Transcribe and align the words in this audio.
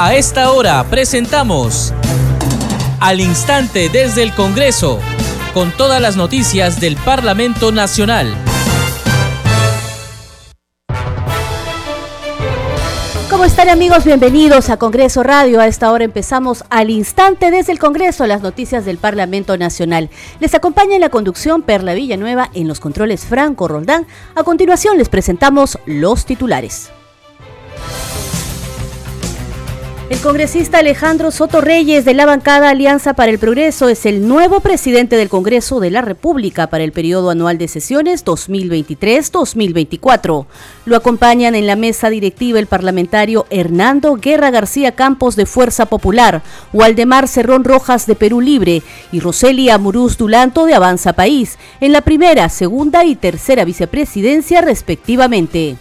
A 0.00 0.14
esta 0.14 0.52
hora 0.52 0.84
presentamos 0.88 1.92
Al 3.00 3.18
Instante 3.20 3.88
desde 3.88 4.22
el 4.22 4.32
Congreso, 4.32 5.00
con 5.52 5.72
todas 5.72 6.00
las 6.00 6.16
noticias 6.16 6.78
del 6.78 6.94
Parlamento 6.94 7.72
Nacional. 7.72 8.32
¿Cómo 13.28 13.44
están 13.44 13.68
amigos? 13.68 14.04
Bienvenidos 14.04 14.70
a 14.70 14.76
Congreso 14.76 15.24
Radio. 15.24 15.58
A 15.58 15.66
esta 15.66 15.90
hora 15.90 16.04
empezamos 16.04 16.62
al 16.70 16.90
instante 16.90 17.50
desde 17.50 17.72
el 17.72 17.80
Congreso 17.80 18.24
las 18.28 18.40
noticias 18.40 18.84
del 18.84 18.98
Parlamento 18.98 19.58
Nacional. 19.58 20.10
Les 20.38 20.54
acompaña 20.54 20.94
en 20.94 21.00
la 21.00 21.08
conducción 21.08 21.62
Perla 21.62 21.94
Villanueva 21.94 22.50
en 22.54 22.68
los 22.68 22.78
controles 22.78 23.24
Franco 23.24 23.66
Roldán. 23.66 24.06
A 24.36 24.44
continuación 24.44 24.96
les 24.96 25.08
presentamos 25.08 25.76
los 25.86 26.24
titulares. 26.24 26.92
El 30.10 30.20
congresista 30.20 30.78
Alejandro 30.78 31.30
Soto 31.30 31.60
Reyes 31.60 32.06
de 32.06 32.14
la 32.14 32.24
bancada 32.24 32.70
Alianza 32.70 33.12
para 33.12 33.30
el 33.30 33.38
Progreso 33.38 33.90
es 33.90 34.06
el 34.06 34.26
nuevo 34.26 34.60
presidente 34.60 35.16
del 35.16 35.28
Congreso 35.28 35.80
de 35.80 35.90
la 35.90 36.00
República 36.00 36.68
para 36.68 36.82
el 36.82 36.92
periodo 36.92 37.28
anual 37.28 37.58
de 37.58 37.68
sesiones 37.68 38.24
2023-2024. 38.24 40.46
Lo 40.86 40.96
acompañan 40.96 41.54
en 41.54 41.66
la 41.66 41.76
mesa 41.76 42.08
directiva 42.08 42.58
el 42.58 42.66
parlamentario 42.66 43.44
Hernando 43.50 44.14
Guerra 44.14 44.50
García 44.50 44.92
Campos 44.92 45.36
de 45.36 45.44
Fuerza 45.44 45.84
Popular, 45.84 46.40
Waldemar 46.72 47.28
Cerrón 47.28 47.64
Rojas 47.64 48.06
de 48.06 48.14
Perú 48.14 48.40
Libre 48.40 48.82
y 49.12 49.20
Roselia 49.20 49.76
Muruz 49.76 50.16
Dulanto 50.16 50.64
de 50.64 50.72
Avanza 50.72 51.12
País, 51.12 51.58
en 51.82 51.92
la 51.92 52.00
primera, 52.00 52.48
segunda 52.48 53.04
y 53.04 53.14
tercera 53.14 53.66
vicepresidencia 53.66 54.62
respectivamente. 54.62 55.76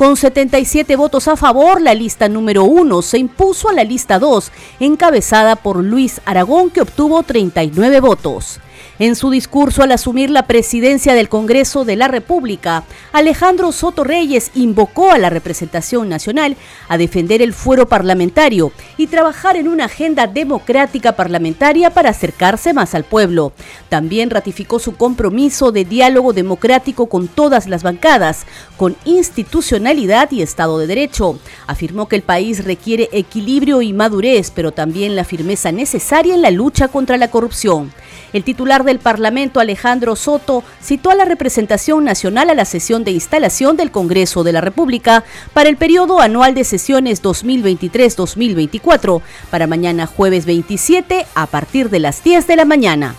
Con 0.00 0.16
77 0.16 0.96
votos 0.96 1.28
a 1.28 1.36
favor, 1.36 1.78
la 1.78 1.92
lista 1.92 2.26
número 2.26 2.64
1 2.64 3.02
se 3.02 3.18
impuso 3.18 3.68
a 3.68 3.74
la 3.74 3.84
lista 3.84 4.18
2, 4.18 4.50
encabezada 4.80 5.56
por 5.56 5.76
Luis 5.76 6.22
Aragón, 6.24 6.70
que 6.70 6.80
obtuvo 6.80 7.22
39 7.22 8.00
votos. 8.00 8.60
En 9.00 9.16
su 9.16 9.30
discurso 9.30 9.82
al 9.82 9.92
asumir 9.92 10.28
la 10.28 10.46
presidencia 10.46 11.14
del 11.14 11.30
Congreso 11.30 11.86
de 11.86 11.96
la 11.96 12.06
República, 12.06 12.84
Alejandro 13.12 13.72
Soto 13.72 14.04
Reyes 14.04 14.50
invocó 14.54 15.10
a 15.10 15.16
la 15.16 15.30
representación 15.30 16.10
nacional 16.10 16.54
a 16.86 16.98
defender 16.98 17.40
el 17.40 17.54
fuero 17.54 17.88
parlamentario 17.88 18.72
y 18.98 19.06
trabajar 19.06 19.56
en 19.56 19.68
una 19.68 19.86
agenda 19.86 20.26
democrática 20.26 21.12
parlamentaria 21.12 21.88
para 21.88 22.10
acercarse 22.10 22.74
más 22.74 22.94
al 22.94 23.04
pueblo. 23.04 23.54
También 23.88 24.28
ratificó 24.28 24.78
su 24.78 24.94
compromiso 24.94 25.72
de 25.72 25.86
diálogo 25.86 26.34
democrático 26.34 27.06
con 27.06 27.26
todas 27.26 27.68
las 27.68 27.82
bancadas, 27.82 28.44
con 28.76 28.96
institucionalidad 29.06 30.30
y 30.30 30.42
Estado 30.42 30.78
de 30.78 30.86
Derecho. 30.86 31.38
Afirmó 31.66 32.06
que 32.06 32.16
el 32.16 32.22
país 32.22 32.66
requiere 32.66 33.08
equilibrio 33.12 33.80
y 33.80 33.94
madurez, 33.94 34.50
pero 34.54 34.72
también 34.72 35.16
la 35.16 35.24
firmeza 35.24 35.72
necesaria 35.72 36.34
en 36.34 36.42
la 36.42 36.50
lucha 36.50 36.88
contra 36.88 37.16
la 37.16 37.30
corrupción. 37.30 37.94
El 38.34 38.44
titular 38.44 38.84
del 38.90 38.98
Parlamento, 38.98 39.60
Alejandro 39.60 40.16
Soto, 40.16 40.62
citó 40.82 41.10
a 41.10 41.14
la 41.14 41.24
representación 41.24 42.04
nacional 42.04 42.50
a 42.50 42.54
la 42.54 42.64
sesión 42.64 43.04
de 43.04 43.12
instalación 43.12 43.76
del 43.76 43.90
Congreso 43.90 44.44
de 44.44 44.52
la 44.52 44.60
República 44.60 45.24
para 45.54 45.68
el 45.68 45.76
periodo 45.76 46.20
anual 46.20 46.54
de 46.54 46.64
sesiones 46.64 47.22
2023-2024 47.22 49.22
para 49.50 49.66
mañana 49.66 50.06
jueves 50.06 50.44
27 50.44 51.26
a 51.34 51.46
partir 51.46 51.88
de 51.88 52.00
las 52.00 52.24
10 52.24 52.46
de 52.48 52.56
la 52.56 52.64
mañana. 52.64 53.14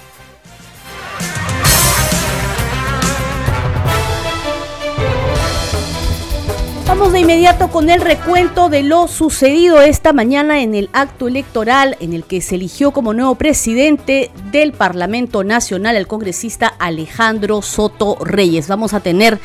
Vamos 6.92 7.14
de 7.14 7.22
inmediato 7.22 7.70
con 7.70 7.90
el 7.90 8.02
recuento 8.02 8.68
de 8.68 8.84
lo 8.84 9.08
sucedido 9.08 9.80
esta 9.80 10.12
mañana 10.12 10.62
en 10.62 10.76
el 10.76 10.90
acto 10.92 11.30
electoral 11.30 11.96
en 12.02 12.12
el 12.12 12.26
que 12.26 12.42
se 12.42 12.56
eligió 12.56 12.92
como 12.92 13.14
nuevo 13.14 13.36
presidente 13.36 14.30
del 14.52 14.74
Parlamento 14.74 15.46
Nacional 15.46 15.96
el 15.96 16.06
congresista 16.06 16.68
Alejandro 16.68 17.62
Soto 17.62 18.18
Reyes. 18.20 18.68
Vamos 18.68 18.94
a 18.94 19.00
tener 19.00 19.40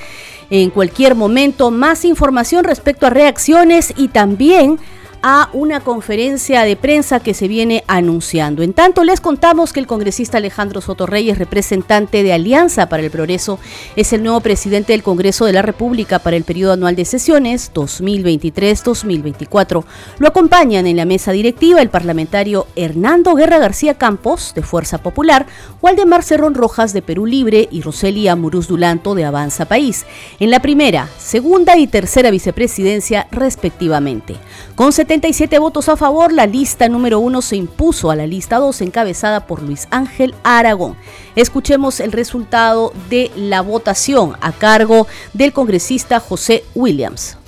en 0.51 0.71
cualquier 0.71 1.15
momento 1.15 1.71
más 1.71 2.05
información 2.05 2.65
respecto 2.65 3.07
a 3.07 3.11
reacciones 3.11 3.95
y 3.97 4.09
también 4.09 4.81
a 5.23 5.51
una 5.53 5.81
conferencia 5.81 6.63
de 6.63 6.77
prensa 6.77 7.21
que 7.21 7.35
se 7.35 7.49
viene 7.49 7.85
anunciando. 7.87 8.63
En 8.63 8.73
tanto, 8.73 9.05
les 9.05 9.21
contamos 9.21 9.73
que 9.73 9.81
el 9.81 9.87
congresista 9.87 10.39
Alejandro 10.39 10.81
Soto 10.81 11.07
Reyes, 11.07 11.39
representante 11.39 12.23
de 12.23 12.33
Alianza 12.33 12.89
para 12.89 13.03
el 13.03 13.11
Progreso, 13.11 13.59
es 13.97 14.13
el 14.13 14.23
nuevo 14.23 14.41
presidente 14.41 14.93
del 14.93 15.03
Congreso 15.03 15.45
de 15.45 15.53
la 15.53 15.63
República 15.63 16.19
para 16.19 16.37
el 16.37 16.45
periodo 16.45 16.73
anual 16.73 16.97
de 16.97 17.05
sesiones 17.05 17.73
2023-2024. 17.75 19.85
Lo 20.19 20.29
acompañan 20.29 20.87
en 20.87 20.97
la 20.97 21.05
mesa 21.05 21.33
directiva 21.33 21.83
el 21.83 21.91
parlamentario 21.91 22.67
Hernando 22.77 23.35
Guerra 23.35 23.59
García 23.59 23.95
Campos, 23.95 24.53
de 24.55 24.63
Fuerza 24.63 24.99
Popular, 24.99 25.47
Waldemar 25.83 26.23
Cerrón 26.23 26.55
Rojas, 26.55 26.93
de 26.93 27.03
Perú 27.03 27.27
Libre, 27.27 27.69
y 27.71 27.81
Roselia 27.81 28.37
Muruz 28.37 28.69
Dulanto, 28.69 29.15
de 29.15 29.25
Avanza 29.25 29.67
País, 29.67 30.07
en 30.41 30.51
la 30.51 30.61
primera, 30.61 31.09
segunda 31.19 31.77
y 31.77 31.87
tercera 31.87 32.31
vicepresidencia, 32.31 33.27
respectivamente. 33.31 34.37
Con 34.75 34.93
77 35.07 35.61
votos 35.61 35.89
a 35.89 35.97
favor, 35.97 36.33
la 36.33 36.49
lista 36.49 36.89
número 36.89 37.21
uno 37.21 37.41
se 37.41 37.55
impuso 37.55 38.11
a 38.11 38.17
la 38.17 38.27
lista 38.27 38.57
2 38.57 38.81
encabezada 38.81 39.47
por 39.47 39.63
Luis 39.63 39.87
Ángel 39.93 40.35
Aragón. 40.43 40.97
Escuchemos 41.37 42.01
el 42.01 42.11
resultado 42.11 42.93
de 43.09 43.31
la 43.37 43.61
votación 43.61 44.37
a 44.41 44.51
cargo 44.51 45.07
del 45.33 45.53
congresista 45.53 46.19
José 46.19 46.65
Williams. 46.75 47.39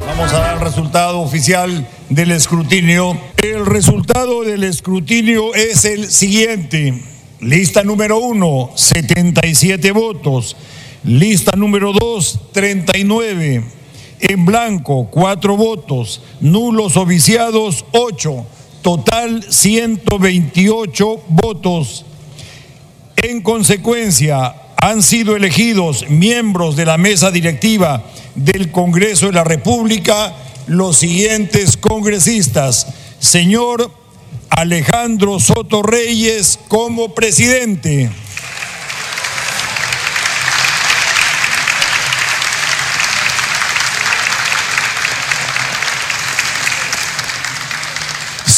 Vamos 0.00 0.32
a 0.32 0.38
dar 0.38 0.54
el 0.54 0.60
resultado 0.62 1.20
oficial 1.20 1.86
del 2.08 2.30
escrutinio. 2.30 3.14
El 3.36 3.66
resultado 3.66 4.42
del 4.42 4.64
escrutinio 4.64 5.54
es 5.54 5.84
el 5.84 6.10
siguiente. 6.10 7.04
Lista 7.40 7.82
número 7.82 8.20
uno, 8.20 8.70
77 8.74 9.92
votos. 9.92 10.56
Lista 11.04 11.52
número 11.58 11.92
dos, 11.92 12.40
39 12.52 13.77
en 14.20 14.44
blanco, 14.44 15.08
cuatro 15.10 15.56
votos, 15.56 16.22
nulos 16.40 16.96
o 16.96 17.06
viciados, 17.06 17.84
ocho, 17.92 18.46
total 18.82 19.44
128 19.48 21.22
votos. 21.28 22.04
En 23.16 23.42
consecuencia, 23.42 24.54
han 24.80 25.02
sido 25.02 25.34
elegidos 25.34 26.08
miembros 26.08 26.76
de 26.76 26.86
la 26.86 26.98
mesa 26.98 27.30
directiva 27.30 28.04
del 28.34 28.70
Congreso 28.70 29.26
de 29.26 29.32
la 29.32 29.44
República 29.44 30.34
los 30.68 30.98
siguientes 30.98 31.76
congresistas. 31.76 32.86
Señor 33.18 33.90
Alejandro 34.50 35.40
Soto 35.40 35.82
Reyes 35.82 36.58
como 36.68 37.14
presidente. 37.14 38.10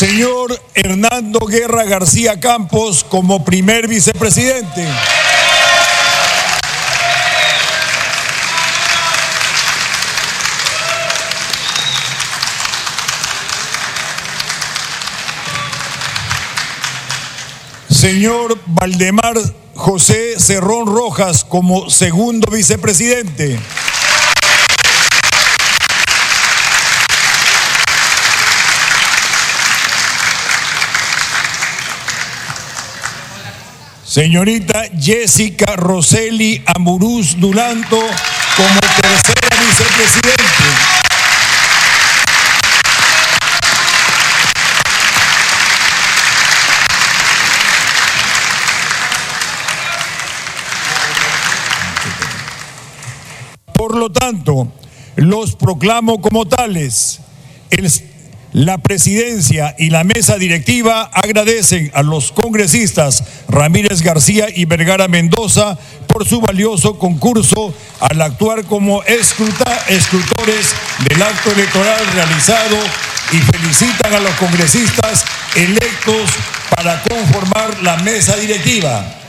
Señor 0.00 0.58
Hernando 0.72 1.40
Guerra 1.40 1.84
García 1.84 2.40
Campos 2.40 3.04
como 3.04 3.44
primer 3.44 3.86
vicepresidente. 3.86 4.88
Señor 17.90 18.58
Valdemar 18.68 19.36
José 19.74 20.40
Cerrón 20.40 20.86
Rojas 20.86 21.44
como 21.44 21.90
segundo 21.90 22.50
vicepresidente. 22.50 23.60
Señorita 34.10 34.86
Jessica 35.00 35.76
Roseli 35.76 36.60
Amuruz 36.66 37.36
Dulanto 37.38 37.96
como 38.56 38.80
tercera 39.00 39.56
vicepresidente. 39.64 40.64
Por 53.74 53.96
lo 53.96 54.10
tanto, 54.10 54.72
los 55.14 55.54
proclamo 55.54 56.20
como 56.20 56.48
tales. 56.48 57.20
El 57.70 57.88
la 58.52 58.78
presidencia 58.78 59.74
y 59.78 59.90
la 59.90 60.04
mesa 60.04 60.36
directiva 60.36 61.10
agradecen 61.12 61.90
a 61.94 62.02
los 62.02 62.32
congresistas 62.32 63.22
Ramírez 63.48 64.02
García 64.02 64.46
y 64.54 64.64
Vergara 64.64 65.08
Mendoza 65.08 65.78
por 66.06 66.26
su 66.26 66.40
valioso 66.40 66.98
concurso 66.98 67.72
al 68.00 68.20
actuar 68.22 68.64
como 68.64 69.02
escrutores 69.04 70.74
del 71.08 71.22
acto 71.22 71.52
electoral 71.52 72.04
realizado 72.14 72.76
y 73.32 73.36
felicitan 73.36 74.14
a 74.14 74.20
los 74.20 74.34
congresistas 74.34 75.24
electos 75.54 76.30
para 76.74 77.02
conformar 77.02 77.82
la 77.82 77.96
mesa 77.98 78.36
directiva. 78.36 79.19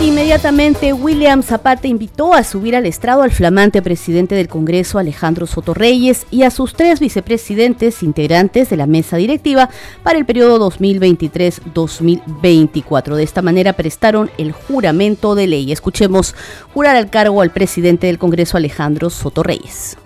Inmediatamente, 0.00 0.92
William 0.94 1.42
Zapata 1.42 1.86
invitó 1.86 2.32
a 2.32 2.42
subir 2.42 2.74
al 2.74 2.86
estrado 2.86 3.20
al 3.20 3.32
flamante 3.32 3.82
presidente 3.82 4.34
del 4.34 4.48
Congreso, 4.48 4.98
Alejandro 4.98 5.46
Soto 5.46 5.74
Reyes, 5.74 6.26
y 6.30 6.44
a 6.44 6.50
sus 6.50 6.72
tres 6.72 7.00
vicepresidentes 7.00 8.02
integrantes 8.02 8.70
de 8.70 8.78
la 8.78 8.86
mesa 8.86 9.18
directiva 9.18 9.68
para 10.02 10.18
el 10.18 10.24
periodo 10.24 10.58
2023-2024. 10.70 13.14
De 13.14 13.22
esta 13.22 13.42
manera 13.42 13.74
prestaron 13.74 14.30
el 14.38 14.52
juramento 14.52 15.34
de 15.34 15.46
ley. 15.46 15.70
Escuchemos 15.70 16.34
jurar 16.72 16.96
al 16.96 17.10
cargo 17.10 17.42
al 17.42 17.50
presidente 17.50 18.06
del 18.06 18.18
Congreso, 18.18 18.56
Alejandro 18.56 19.10
Soto 19.10 19.42
Reyes. 19.42 19.98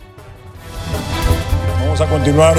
Vamos 1.82 2.00
a 2.00 2.08
continuar. 2.08 2.56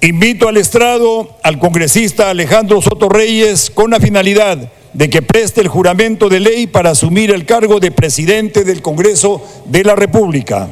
Invito 0.00 0.48
al 0.48 0.56
estrado 0.56 1.36
al 1.42 1.58
congresista 1.58 2.30
Alejandro 2.30 2.80
Soto 2.80 3.10
Reyes 3.10 3.68
con 3.68 3.90
la 3.90 4.00
finalidad 4.00 4.72
de 4.98 5.08
que 5.08 5.22
preste 5.22 5.60
el 5.60 5.68
juramento 5.68 6.28
de 6.28 6.40
ley 6.40 6.66
para 6.66 6.90
asumir 6.90 7.30
el 7.30 7.46
cargo 7.46 7.78
de 7.78 7.92
presidente 7.92 8.64
del 8.64 8.82
Congreso 8.82 9.62
de 9.66 9.84
la 9.84 9.94
República. 9.94 10.66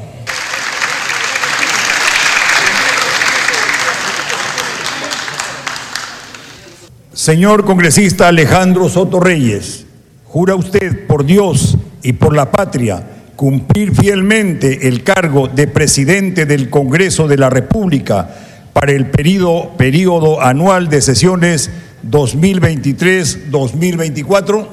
Señor 7.12 7.64
congresista 7.64 8.26
Alejandro 8.26 8.88
Soto 8.88 9.20
Reyes, 9.20 9.87
¿jura 10.25 10.56
usted 10.56 11.06
por 11.06 11.25
Dios 11.25 11.79
y 12.02 12.14
por 12.14 12.34
la 12.34 12.50
patria 12.50 13.06
cumplir 13.37 13.94
fielmente 13.94 14.88
el 14.88 15.05
cargo 15.05 15.46
de 15.46 15.69
presidente 15.69 16.46
del 16.46 16.69
Congreso 16.69 17.29
de 17.29 17.37
la 17.37 17.49
República 17.49 18.29
para 18.72 18.90
el 18.90 19.06
periodo, 19.06 20.43
anual 20.43 20.88
de 20.88 21.00
sesiones 21.00 21.70
2023-2024? 22.11 24.69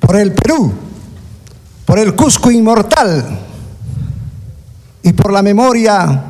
Por 0.00 0.16
el 0.16 0.32
Perú, 0.32 0.72
por 1.84 1.98
el 1.98 2.14
Cusco 2.14 2.50
inmortal 2.50 3.38
y 5.02 5.12
por 5.12 5.30
la 5.32 5.42
memoria 5.42 6.22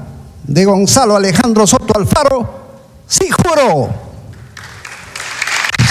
de 0.44 0.64
Gonzalo 0.64 1.14
Alejandro 1.16 1.64
Soto 1.66 1.98
Alfaro, 1.98 2.48
sí 3.06 3.28
juro. 3.30 3.90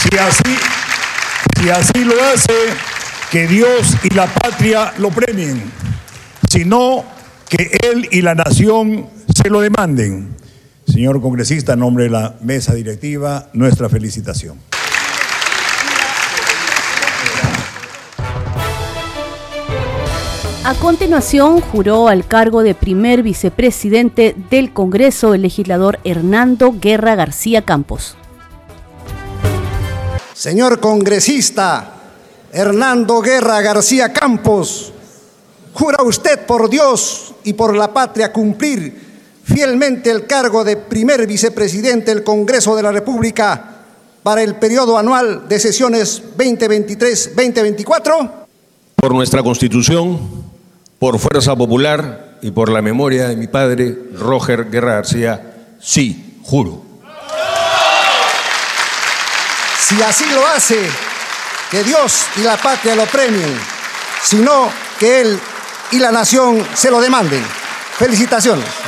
Si 0.02 0.18
así, 0.18 0.58
si 1.60 1.70
así 1.70 2.04
lo 2.04 2.16
hace, 2.24 2.54
que 3.32 3.48
Dios 3.48 3.96
y 4.04 4.10
la 4.14 4.28
patria 4.28 4.94
lo 4.98 5.10
premien, 5.10 5.72
sino 6.50 7.04
que 7.50 7.78
él 7.84 8.08
y 8.12 8.22
la 8.22 8.36
nación 8.36 9.10
se 9.36 9.50
lo 9.50 9.62
demanden. 9.62 10.36
Señor 10.96 11.20
congresista, 11.20 11.74
en 11.74 11.80
nombre 11.80 12.06
de 12.06 12.10
la 12.10 12.36
mesa 12.40 12.74
directiva, 12.74 13.50
nuestra 13.52 13.90
felicitación. 13.90 14.58
A 20.64 20.74
continuación, 20.76 21.60
juró 21.60 22.08
al 22.08 22.26
cargo 22.26 22.64
de 22.64 22.76
primer 22.76 23.24
vicepresidente 23.24 24.38
del 24.50 24.72
Congreso 24.72 25.34
el 25.34 25.42
legislador 25.42 26.00
Hernando 26.06 26.74
Guerra 26.80 27.16
García 27.16 27.64
Campos. 27.64 28.16
Señor 30.34 30.80
congresista 30.80 31.92
Hernando 32.54 33.20
Guerra 33.20 33.60
García 33.60 34.14
Campos, 34.14 34.94
jura 35.74 36.02
usted 36.04 36.46
por 36.46 36.70
Dios 36.70 37.34
y 37.44 37.52
por 37.52 37.76
la 37.76 37.94
patria 37.94 38.32
cumplir 38.32 39.05
fielmente 39.46 40.10
el 40.10 40.26
cargo 40.26 40.64
de 40.64 40.76
primer 40.76 41.26
vicepresidente 41.28 42.14
del 42.14 42.24
Congreso 42.24 42.76
de 42.76 42.84
la 42.84 42.92
República 42.92 43.72
para 44.24 44.42
el 44.42 44.56
periodo 44.56 44.98
anual 44.98 45.48
de 45.48 45.60
sesiones 45.60 46.22
2023-2024? 46.38 48.32
Por 48.96 49.14
nuestra 49.14 49.44
Constitución, 49.44 50.20
por 50.98 51.20
Fuerza 51.20 51.56
Popular 51.56 52.40
y 52.42 52.50
por 52.52 52.70
la 52.70 52.82
memoria 52.82 53.28
de 53.28 53.36
mi 53.36 53.46
padre, 53.48 53.96
Roger 54.18 54.72
Guerra 54.72 54.96
García, 54.96 55.54
sí, 55.80 56.40
juro. 56.44 56.84
Si 59.80 60.02
así 60.02 60.26
lo 60.34 60.48
hace, 60.48 60.80
que 61.70 61.84
Dios 61.84 62.26
y 62.38 62.42
la 62.42 62.58
patria 62.58 62.96
lo 62.96 63.06
premien, 63.06 63.56
sino 64.24 64.70
que 65.00 65.22
Él 65.22 65.40
y 65.92 66.00
la 66.00 66.12
nación 66.12 66.66
se 66.74 66.90
lo 66.90 67.00
demanden. 67.00 67.44
Felicitaciones. 67.98 68.85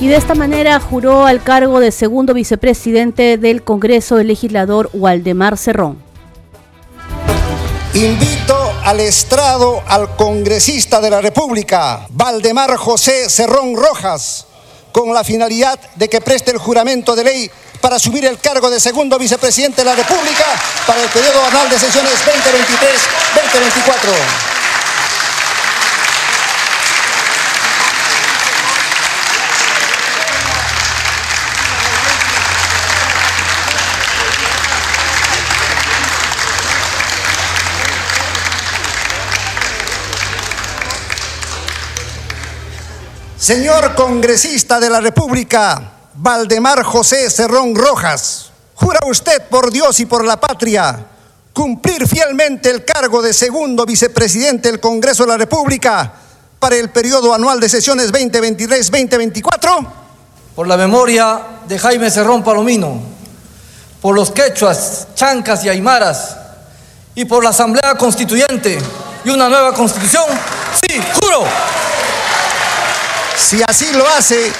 Y 0.00 0.06
de 0.06 0.16
esta 0.16 0.34
manera 0.34 0.80
juró 0.80 1.26
al 1.26 1.42
cargo 1.42 1.80
de 1.80 1.90
segundo 1.90 2.34
vicepresidente 2.34 3.36
del 3.36 3.64
Congreso 3.64 4.18
el 4.18 4.28
legislador 4.28 4.90
Waldemar 4.92 5.58
Cerrón. 5.58 5.98
Invito 7.94 8.56
al 8.84 9.00
estrado 9.00 9.82
al 9.88 10.14
congresista 10.14 11.00
de 11.00 11.10
la 11.10 11.20
República, 11.20 12.06
Valdemar 12.10 12.76
José 12.76 13.28
Cerrón 13.28 13.74
Rojas, 13.74 14.46
con 14.92 15.12
la 15.12 15.24
finalidad 15.24 15.80
de 15.96 16.08
que 16.08 16.20
preste 16.20 16.52
el 16.52 16.58
juramento 16.58 17.16
de 17.16 17.24
ley 17.24 17.50
para 17.80 17.96
asumir 17.96 18.24
el 18.24 18.38
cargo 18.38 18.70
de 18.70 18.78
segundo 18.78 19.18
vicepresidente 19.18 19.82
de 19.82 19.86
la 19.86 19.96
República 19.96 20.44
para 20.86 21.02
el 21.02 21.08
periodo 21.08 21.44
anual 21.44 21.68
de 21.70 21.78
sesiones 21.78 22.12
2023-2024. 22.12 24.57
Señor 43.48 43.94
congresista 43.94 44.78
de 44.78 44.90
la 44.90 45.00
República, 45.00 45.80
Valdemar 46.16 46.82
José 46.82 47.30
Cerrón 47.30 47.74
Rojas, 47.74 48.50
¿jura 48.74 49.00
usted 49.06 49.40
por 49.48 49.72
Dios 49.72 50.00
y 50.00 50.04
por 50.04 50.22
la 50.22 50.38
patria 50.38 51.06
cumplir 51.54 52.06
fielmente 52.06 52.68
el 52.68 52.84
cargo 52.84 53.22
de 53.22 53.32
segundo 53.32 53.86
vicepresidente 53.86 54.70
del 54.70 54.80
Congreso 54.80 55.22
de 55.22 55.30
la 55.30 55.38
República 55.38 56.12
para 56.58 56.76
el 56.76 56.90
periodo 56.90 57.32
anual 57.32 57.58
de 57.58 57.70
sesiones 57.70 58.12
2023-2024? 58.12 59.86
Por 60.54 60.66
la 60.66 60.76
memoria 60.76 61.40
de 61.66 61.78
Jaime 61.78 62.10
Cerrón 62.10 62.44
Palomino, 62.44 63.00
por 64.02 64.14
los 64.14 64.30
quechuas, 64.30 65.08
chancas 65.14 65.64
y 65.64 65.70
aymaras, 65.70 66.36
y 67.14 67.24
por 67.24 67.42
la 67.42 67.48
Asamblea 67.48 67.94
Constituyente 67.94 68.78
y 69.24 69.30
una 69.30 69.48
nueva 69.48 69.72
constitución, 69.72 70.26
sí, 70.86 71.00
juro. 71.22 71.46
Si 73.38 73.62
así 73.66 73.86
lo 73.92 74.06
hace, 74.08 74.52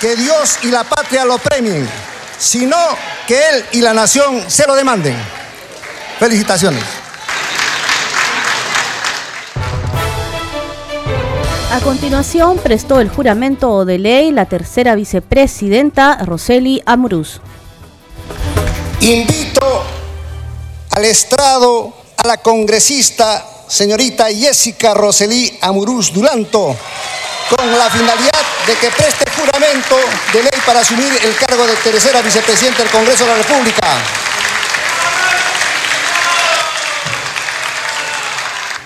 que 0.00 0.14
Dios 0.14 0.58
y 0.62 0.68
la 0.68 0.84
patria 0.84 1.24
lo 1.24 1.38
premien, 1.38 1.88
sino 2.38 2.76
que 3.26 3.36
Él 3.36 3.64
y 3.72 3.80
la 3.80 3.94
nación 3.94 4.44
se 4.48 4.66
lo 4.66 4.74
demanden. 4.74 5.16
Felicitaciones. 6.18 6.84
A 11.72 11.80
continuación 11.80 12.58
prestó 12.58 13.00
el 13.00 13.08
juramento 13.08 13.84
de 13.84 13.98
ley 13.98 14.32
la 14.32 14.46
tercera 14.46 14.94
vicepresidenta 14.94 16.16
Roseli 16.24 16.82
Amuruz. 16.86 17.40
Invito 19.00 19.84
al 20.90 21.04
estrado 21.04 21.94
a 22.16 22.26
la 22.26 22.36
congresista 22.38 23.44
señorita 23.68 24.26
Jessica 24.28 24.94
Roseli 24.94 25.58
Amuruz 25.60 26.12
Dulanto 26.12 26.76
con 27.48 27.78
la 27.78 27.88
finalidad 27.90 28.42
de 28.66 28.74
que 28.74 28.90
preste 28.90 29.24
juramento 29.30 29.96
de 30.32 30.42
ley 30.42 30.60
para 30.64 30.80
asumir 30.80 31.12
el 31.22 31.36
cargo 31.36 31.66
de 31.66 31.76
tercera 31.76 32.20
vicepresidenta 32.22 32.82
del 32.82 32.90
Congreso 32.90 33.24
de 33.24 33.30
la 33.30 33.36
República. 33.36 33.86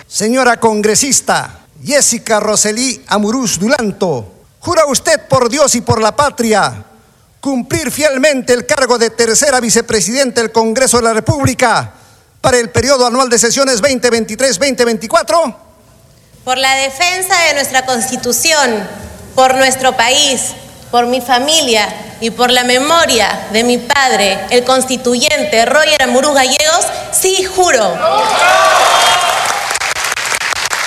Señora 0.06 0.60
congresista 0.60 1.60
Jessica 1.82 2.40
Roselí 2.40 3.02
Amuruz 3.08 3.58
Dulanto, 3.58 4.32
¿jura 4.58 4.84
usted 4.86 5.26
por 5.28 5.48
Dios 5.48 5.74
y 5.76 5.80
por 5.80 6.02
la 6.02 6.14
patria 6.14 6.84
cumplir 7.40 7.90
fielmente 7.90 8.52
el 8.52 8.66
cargo 8.66 8.98
de 8.98 9.08
tercera 9.08 9.60
vicepresidenta 9.60 10.42
del 10.42 10.52
Congreso 10.52 10.98
de 10.98 11.04
la 11.04 11.14
República 11.14 11.94
para 12.42 12.58
el 12.58 12.68
periodo 12.68 13.06
anual 13.06 13.30
de 13.30 13.38
sesiones 13.38 13.82
2023-2024? 13.82 15.69
Por 16.44 16.58
la 16.58 16.74
defensa 16.76 17.38
de 17.44 17.54
nuestra 17.54 17.84
Constitución, 17.84 18.88
por 19.34 19.54
nuestro 19.54 19.96
país, 19.96 20.52
por 20.90 21.06
mi 21.06 21.20
familia 21.20 21.88
y 22.20 22.30
por 22.30 22.50
la 22.50 22.64
memoria 22.64 23.48
de 23.52 23.62
mi 23.62 23.78
padre, 23.78 24.38
el 24.50 24.64
constituyente 24.64 25.64
Roger 25.66 26.02
Amurú 26.02 26.32
Gallegos, 26.32 26.86
sí 27.12 27.44
juro. 27.44 27.96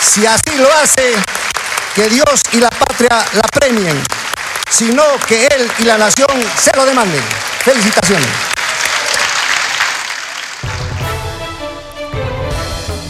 Si 0.01 0.25
así 0.25 0.57
lo 0.57 0.72
hace, 0.74 1.13
que 1.95 2.10
Dios 2.10 2.41
y 2.51 2.57
la 2.57 2.69
patria 2.69 3.25
la 3.33 3.43
premien, 3.43 4.03
sino 4.69 5.03
que 5.27 5.45
Él 5.48 5.72
y 5.79 5.83
la 5.83 5.98
nación 5.98 6.27
se 6.62 6.75
lo 6.75 6.86
demanden. 6.86 7.24
Felicitaciones. 7.63 8.27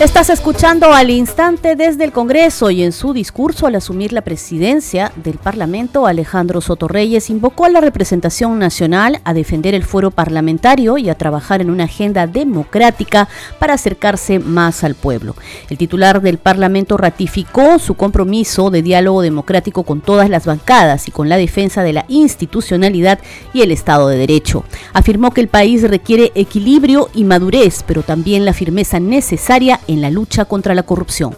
Estás 0.03 0.29
escuchando 0.29 0.91
al 0.91 1.09
instante 1.09 1.77
desde 1.77 2.03
el 2.03 2.11
Congreso 2.11 2.69
y 2.69 2.83
en 2.83 2.91
su 2.91 3.13
discurso 3.13 3.67
al 3.67 3.75
asumir 3.75 4.11
la 4.11 4.21
presidencia 4.21 5.13
del 5.15 5.37
Parlamento, 5.37 6.07
Alejandro 6.07 6.59
Sotorreyes 6.59 7.29
invocó 7.29 7.63
a 7.63 7.69
la 7.69 7.79
representación 7.79 8.59
nacional 8.59 9.21
a 9.23 9.33
defender 9.33 9.73
el 9.73 9.85
fuero 9.85 10.11
parlamentario 10.11 10.97
y 10.97 11.07
a 11.07 11.15
trabajar 11.15 11.61
en 11.61 11.69
una 11.69 11.85
agenda 11.85 12.27
democrática 12.27 13.29
para 13.59 13.75
acercarse 13.75 14.39
más 14.39 14.83
al 14.83 14.95
pueblo. 14.95 15.35
El 15.69 15.77
titular 15.77 16.21
del 16.21 16.37
Parlamento 16.37 16.97
ratificó 16.97 17.79
su 17.79 17.93
compromiso 17.93 18.71
de 18.71 18.81
diálogo 18.81 19.21
democrático 19.21 19.83
con 19.83 20.01
todas 20.01 20.29
las 20.29 20.45
bancadas 20.45 21.07
y 21.07 21.11
con 21.11 21.29
la 21.29 21.37
defensa 21.37 21.81
de 21.81 21.93
la 21.93 22.05
institucionalidad 22.09 23.19
y 23.53 23.61
el 23.61 23.71
Estado 23.71 24.09
de 24.09 24.17
Derecho. 24.17 24.65
Afirmó 24.91 25.31
que 25.31 25.39
el 25.39 25.47
país 25.47 25.81
requiere 25.89 26.33
equilibrio 26.35 27.09
y 27.13 27.23
madurez, 27.23 27.83
pero 27.87 28.03
también 28.03 28.43
la 28.43 28.51
firmeza 28.51 28.99
necesaria 28.99 29.79
en 29.93 30.01
la 30.01 30.09
lucha 30.09 30.45
contra 30.45 30.75
la 30.75 30.83
corrupción. 30.83 31.37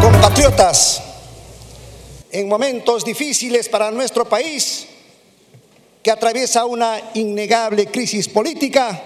Compatriotas, 0.00 1.02
en 2.30 2.48
momentos 2.48 3.04
difíciles 3.04 3.68
para 3.68 3.90
nuestro 3.90 4.24
país, 4.24 4.86
que 6.02 6.10
atraviesa 6.10 6.64
una 6.64 7.00
innegable 7.14 7.86
crisis 7.86 8.28
política, 8.28 9.00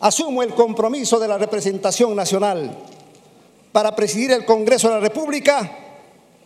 asumo 0.00 0.42
el 0.42 0.54
compromiso 0.54 1.18
de 1.18 1.28
la 1.28 1.36
representación 1.36 2.16
nacional 2.16 2.76
para 3.72 3.94
presidir 3.94 4.32
el 4.32 4.44
Congreso 4.44 4.88
de 4.88 4.94
la 4.94 5.00
República 5.00 5.70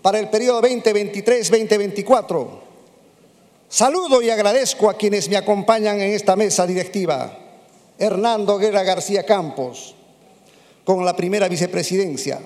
para 0.03 0.19
el 0.19 0.29
periodo 0.29 0.61
2023-2024. 0.63 2.49
Saludo 3.69 4.21
y 4.21 4.31
agradezco 4.31 4.91
a 4.91 4.97
quienes 4.97 5.29
me 5.29 5.37
acompañan 5.37 6.01
en 6.01 6.13
esta 6.13 6.37
mesa 6.37 6.67
directiva. 6.67 7.39
Hernando 7.99 8.59
Guerra 8.59 8.83
García 8.83 9.25
Campos, 9.25 9.95
con 10.85 11.05
la 11.05 11.17
primera 11.17 11.49
vicepresidencia. 11.49 12.41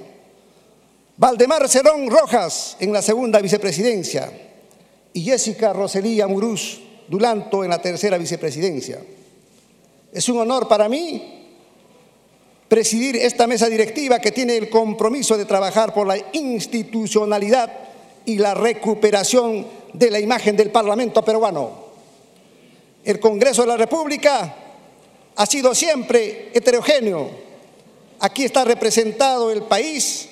Valdemar 1.17 1.69
Cerón 1.69 2.09
Rojas 2.09 2.77
en 2.79 2.93
la 2.93 3.03
segunda 3.03 3.41
vicepresidencia 3.41 4.31
y 5.13 5.23
Jessica 5.23 5.73
Roselía 5.73 6.29
Murús 6.29 6.81
Dulanto 7.09 7.65
en 7.65 7.71
la 7.71 7.83
tercera 7.83 8.19
vicepresidencia. 8.19 9.01
Es 10.13 10.29
un 10.29 10.39
honor 10.39 10.69
para 10.69 10.89
mí 10.89 11.47
presidir 12.69 13.17
esta 13.17 13.47
mesa 13.47 13.67
directiva 13.69 14.19
que 14.21 14.31
tiene 14.31 14.57
el 14.57 14.69
compromiso 14.69 15.37
de 15.37 15.47
trabajar 15.47 15.93
por 15.95 16.07
la 16.07 16.19
institucionalidad 16.33 17.73
y 18.27 18.37
la 18.37 18.55
recuperación 18.55 19.67
de 19.95 20.11
la 20.11 20.21
imagen 20.21 20.55
del 20.55 20.71
Parlamento 20.71 21.25
peruano. 21.25 21.89
El 23.05 23.19
Congreso 23.19 23.63
de 23.63 23.69
la 23.69 23.77
República 23.79 24.55
ha 25.35 25.47
sido 25.47 25.75
siempre 25.75 26.51
heterogéneo, 26.53 27.48
Aquí 28.21 28.45
está 28.45 28.65
representado 28.65 29.53
el 29.53 29.63
país, 29.63 30.29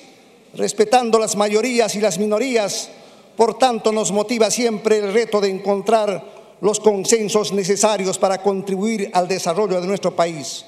respetando 0.53 1.19
las 1.19 1.37
mayorías 1.37 1.95
y 1.95 2.01
las 2.01 2.19
minorías. 2.19 2.89
Por 3.37 3.57
tanto, 3.57 3.93
nos 3.93 4.11
motiva 4.11 4.51
siempre 4.51 4.97
el 4.97 5.13
reto 5.13 5.39
de 5.39 5.49
encontrar 5.49 6.57
los 6.59 6.79
consensos 6.79 7.53
necesarios 7.53 8.17
para 8.17 8.41
contribuir 8.41 9.09
al 9.13 9.27
desarrollo 9.27 9.79
de 9.79 9.87
nuestro 9.87 10.15
país. 10.15 10.65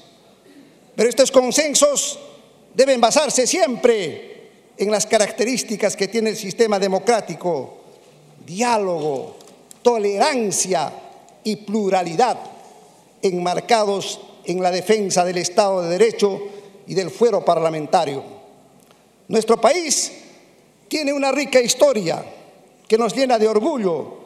Pero 0.96 1.08
estos 1.08 1.30
consensos 1.30 2.18
deben 2.74 3.00
basarse 3.00 3.46
siempre 3.46 4.48
en 4.78 4.90
las 4.90 5.04
características 5.04 5.96
que 5.96 6.08
tiene 6.08 6.30
el 6.30 6.36
sistema 6.36 6.78
democrático, 6.78 7.80
diálogo, 8.46 9.36
tolerancia 9.82 10.90
y 11.44 11.56
pluralidad, 11.56 12.38
enmarcados 13.20 14.20
en 14.44 14.62
la 14.62 14.70
defensa 14.70 15.22
del 15.24 15.36
Estado 15.36 15.82
de 15.82 15.90
Derecho 15.90 16.59
y 16.90 16.94
del 16.94 17.08
fuero 17.08 17.44
parlamentario. 17.44 18.20
Nuestro 19.28 19.60
país 19.60 20.10
tiene 20.88 21.12
una 21.12 21.30
rica 21.30 21.60
historia 21.60 22.20
que 22.88 22.98
nos 22.98 23.14
llena 23.14 23.38
de 23.38 23.46
orgullo, 23.46 24.18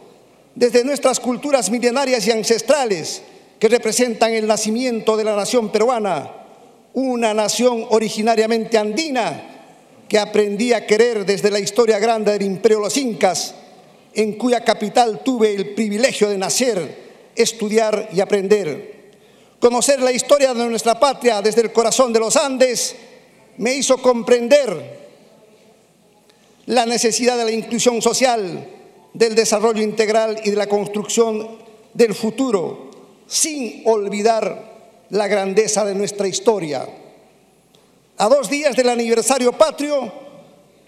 desde 0.55 0.83
nuestras 0.83 1.21
culturas 1.21 1.71
milenarias 1.71 2.27
y 2.27 2.31
ancestrales 2.31 3.21
que 3.59 3.69
representan 3.69 4.33
el 4.33 4.47
nacimiento 4.47 5.15
de 5.15 5.25
la 5.25 5.37
nación 5.37 5.69
peruana, 5.69 6.33
una 6.95 7.35
nación 7.35 7.85
originariamente 7.91 8.79
andina 8.79 10.07
que 10.09 10.19
aprendí 10.19 10.73
a 10.73 10.87
querer 10.87 11.27
desde 11.27 11.51
la 11.51 11.61
historia 11.61 11.99
grande 11.99 12.33
del 12.33 12.45
imperio 12.45 12.79
de 12.79 12.85
los 12.85 12.97
incas, 12.97 13.55
en 14.15 14.39
cuya 14.39 14.65
capital 14.65 15.21
tuve 15.23 15.55
el 15.55 15.75
privilegio 15.75 16.31
de 16.31 16.39
nacer, 16.39 16.97
estudiar 17.37 18.09
y 18.11 18.21
aprender. 18.21 18.94
Conocer 19.65 19.99
la 20.03 20.13
historia 20.13 20.53
de 20.53 20.67
nuestra 20.67 21.01
patria 21.01 21.41
desde 21.41 21.63
el 21.63 21.73
corazón 21.73 22.13
de 22.13 22.21
los 22.21 22.37
Andes 22.37 22.95
me 23.57 23.73
hizo 23.73 23.97
comprender 23.97 25.01
la 26.67 26.85
necesidad 26.85 27.39
de 27.39 27.47
la 27.47 27.51
inclusión 27.51 28.03
social, 28.03 28.69
del 29.15 29.35
desarrollo 29.35 29.81
integral 29.81 30.39
y 30.45 30.51
de 30.51 30.57
la 30.57 30.67
construcción 30.67 31.49
del 31.95 32.15
futuro, 32.15 32.91
sin 33.27 33.81
olvidar 33.87 35.07
la 35.09 35.29
grandeza 35.29 35.83
de 35.87 35.95
nuestra 35.95 36.29
historia. 36.29 36.87
A 38.19 38.29
dos 38.29 38.51
días 38.51 38.77
del 38.77 38.91
aniversario 38.91 39.51
patrio, 39.55 40.13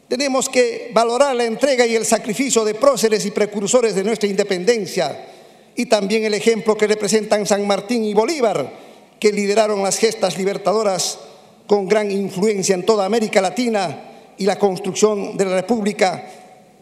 tenemos 0.06 0.50
que 0.50 0.90
valorar 0.92 1.34
la 1.34 1.44
entrega 1.44 1.86
y 1.86 1.96
el 1.96 2.04
sacrificio 2.04 2.62
de 2.62 2.74
próceres 2.74 3.24
y 3.24 3.30
precursores 3.30 3.94
de 3.94 4.04
nuestra 4.04 4.28
independencia 4.28 5.32
y 5.76 5.86
también 5.86 6.24
el 6.24 6.34
ejemplo 6.34 6.76
que 6.76 6.86
representan 6.86 7.46
San 7.46 7.66
Martín 7.66 8.02
y 8.04 8.14
Bolívar, 8.14 8.72
que 9.20 9.30
lideraron 9.30 9.82
las 9.82 9.98
gestas 9.98 10.38
libertadoras 10.38 11.18
con 11.66 11.86
gran 11.86 12.10
influencia 12.10 12.74
en 12.74 12.86
toda 12.86 13.04
América 13.04 13.42
Latina 13.42 14.32
y 14.38 14.46
la 14.46 14.58
construcción 14.58 15.36
de 15.36 15.44
la 15.44 15.56
República, 15.56 16.30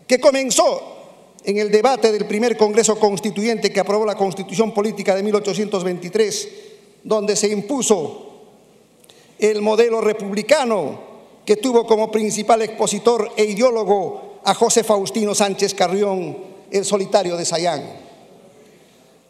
que 0.06 0.20
comenzó 0.20 0.92
en 1.44 1.58
el 1.58 1.70
debate 1.70 2.12
del 2.12 2.24
primer 2.26 2.56
Congreso 2.56 2.98
Constituyente 2.98 3.72
que 3.72 3.80
aprobó 3.80 4.06
la 4.06 4.14
Constitución 4.14 4.72
Política 4.72 5.14
de 5.14 5.24
1823, 5.24 6.48
donde 7.02 7.34
se 7.34 7.48
impuso 7.48 8.30
el 9.38 9.60
modelo 9.60 10.00
republicano 10.00 11.14
que 11.44 11.56
tuvo 11.56 11.86
como 11.86 12.10
principal 12.10 12.62
expositor 12.62 13.32
e 13.36 13.44
ideólogo 13.44 14.38
a 14.44 14.54
José 14.54 14.84
Faustino 14.84 15.34
Sánchez 15.34 15.74
Carrión, 15.74 16.36
el 16.70 16.84
solitario 16.84 17.36
de 17.36 17.44
Sayán 17.44 18.03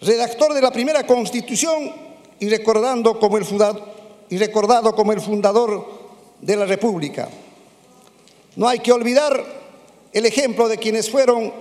redactor 0.05 0.55
de 0.55 0.63
la 0.63 0.71
primera 0.73 1.07
constitución 1.07 1.93
y, 2.39 2.49
recordando 2.49 3.19
como 3.19 3.39
el 3.39 3.45
y 4.31 4.39
recordado 4.39 4.95
como 4.95 5.13
el 5.13 5.21
fundador 5.21 5.87
de 6.41 6.57
la 6.57 6.67
República. 6.67 7.29
No 8.57 8.69
hay 8.69 8.79
que 8.79 8.93
olvidar 8.93 9.45
el 10.13 10.27
ejemplo 10.27 10.69
de 10.69 10.79
quienes 10.79 11.11
fueron 11.11 11.53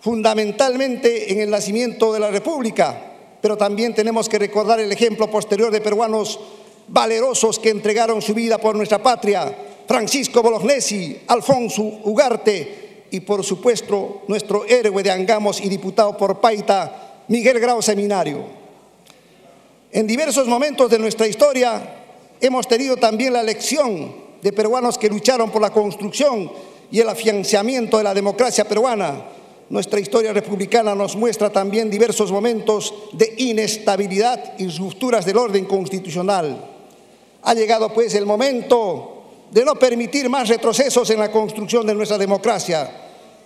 fundamentalmente 0.00 1.32
en 1.32 1.40
el 1.40 1.50
nacimiento 1.50 2.12
de 2.12 2.20
la 2.20 2.30
República, 2.30 3.12
pero 3.40 3.56
también 3.56 3.94
tenemos 3.94 4.28
que 4.28 4.38
recordar 4.38 4.78
el 4.80 4.92
ejemplo 4.92 5.30
posterior 5.30 5.70
de 5.70 5.80
peruanos 5.80 6.38
valerosos 6.88 7.58
que 7.58 7.70
entregaron 7.70 8.22
su 8.22 8.34
vida 8.34 8.58
por 8.58 8.76
nuestra 8.76 9.02
patria, 9.02 9.56
Francisco 9.86 10.42
Bolognesi, 10.42 11.22
Alfonso 11.26 11.82
Ugarte 12.04 13.06
y 13.10 13.20
por 13.20 13.44
supuesto 13.44 14.22
nuestro 14.28 14.64
héroe 14.66 15.02
de 15.02 15.10
Angamos 15.10 15.60
y 15.60 15.68
diputado 15.68 16.16
por 16.16 16.40
Paita, 16.40 17.05
Miguel 17.28 17.58
Grau 17.58 17.82
Seminario. 17.82 18.44
En 19.90 20.06
diversos 20.06 20.46
momentos 20.46 20.90
de 20.90 20.98
nuestra 20.98 21.26
historia 21.26 22.04
hemos 22.40 22.68
tenido 22.68 22.96
también 22.96 23.32
la 23.32 23.42
lección 23.42 24.14
de 24.42 24.52
peruanos 24.52 24.96
que 24.96 25.08
lucharon 25.08 25.50
por 25.50 25.60
la 25.60 25.70
construcción 25.70 26.50
y 26.90 27.00
el 27.00 27.08
afianzamiento 27.08 27.98
de 27.98 28.04
la 28.04 28.14
democracia 28.14 28.64
peruana. 28.64 29.24
Nuestra 29.70 29.98
historia 29.98 30.32
republicana 30.32 30.94
nos 30.94 31.16
muestra 31.16 31.50
también 31.50 31.90
diversos 31.90 32.30
momentos 32.30 32.94
de 33.12 33.34
inestabilidad 33.38 34.54
y 34.58 34.68
rupturas 34.68 35.26
del 35.26 35.38
orden 35.38 35.64
constitucional. 35.64 36.56
Ha 37.42 37.54
llegado 37.54 37.92
pues 37.92 38.14
el 38.14 38.26
momento 38.26 39.22
de 39.50 39.64
no 39.64 39.74
permitir 39.74 40.28
más 40.28 40.48
retrocesos 40.48 41.10
en 41.10 41.18
la 41.18 41.32
construcción 41.32 41.84
de 41.86 41.94
nuestra 41.94 42.18
democracia. 42.18 42.88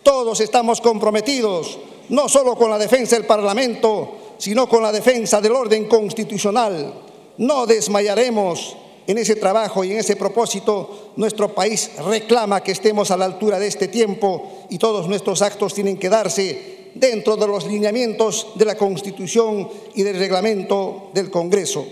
Todos 0.03 0.41
estamos 0.41 0.83
comprometidos 0.83 1.79
no 2.11 2.29
solo 2.29 2.57
con 2.57 2.71
la 2.71 2.79
defensa 2.79 3.17
del 3.17 3.25
Parlamento, 3.25 4.35
sino 4.37 4.69
con 4.69 4.83
la 4.83 4.93
defensa 4.93 5.41
del 5.41 5.53
orden 5.53 5.87
constitucional. 5.87 6.93
No 7.39 7.67
desmayaremos 7.67 8.77
en 9.07 9.19
ese 9.19 9.37
trabajo 9.37 9.85
y 9.85 9.93
en 9.93 9.99
ese 9.99 10.17
propósito. 10.17 11.13
Nuestro 11.17 11.55
país 11.55 11.91
reclama 12.05 12.63
que 12.63 12.73
estemos 12.73 13.11
a 13.11 13.17
la 13.17 13.25
altura 13.25 13.59
de 13.59 13.69
este 13.69 13.89
tiempo 13.89 14.67
y 14.69 14.79
todos 14.79 15.09
nuestros 15.09 15.41
actos 15.43 15.75
tienen 15.75 15.99
que 15.99 16.09
darse 16.09 16.91
dentro 16.95 17.37
de 17.37 17.47
los 17.47 17.67
lineamientos 17.67 18.49
de 18.57 18.65
la 18.65 18.77
Constitución 18.77 19.69
y 19.95 20.03
del 20.03 20.19
reglamento 20.19 21.11
del 21.15 21.31
Congreso. 21.31 21.87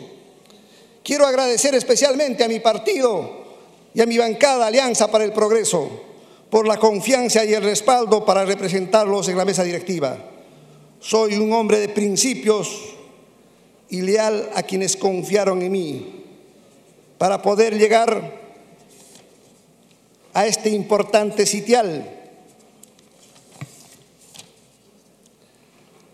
Quiero 1.04 1.26
agradecer 1.26 1.74
especialmente 1.74 2.42
a 2.42 2.48
mi 2.48 2.58
partido 2.58 3.46
y 3.94 4.00
a 4.00 4.06
mi 4.06 4.18
bancada 4.18 4.66
Alianza 4.66 5.10
para 5.10 5.24
el 5.24 5.32
Progreso 5.32 6.07
por 6.50 6.66
la 6.66 6.78
confianza 6.78 7.44
y 7.44 7.54
el 7.54 7.62
respaldo 7.62 8.24
para 8.24 8.44
representarlos 8.44 9.28
en 9.28 9.36
la 9.36 9.44
mesa 9.44 9.64
directiva. 9.64 10.16
Soy 11.00 11.36
un 11.36 11.52
hombre 11.52 11.78
de 11.78 11.88
principios 11.88 12.96
y 13.90 14.02
leal 14.02 14.50
a 14.54 14.62
quienes 14.62 14.96
confiaron 14.96 15.62
en 15.62 15.72
mí 15.72 16.24
para 17.18 17.42
poder 17.42 17.76
llegar 17.76 18.38
a 20.34 20.46
este 20.46 20.70
importante 20.70 21.46
sitial. 21.46 22.14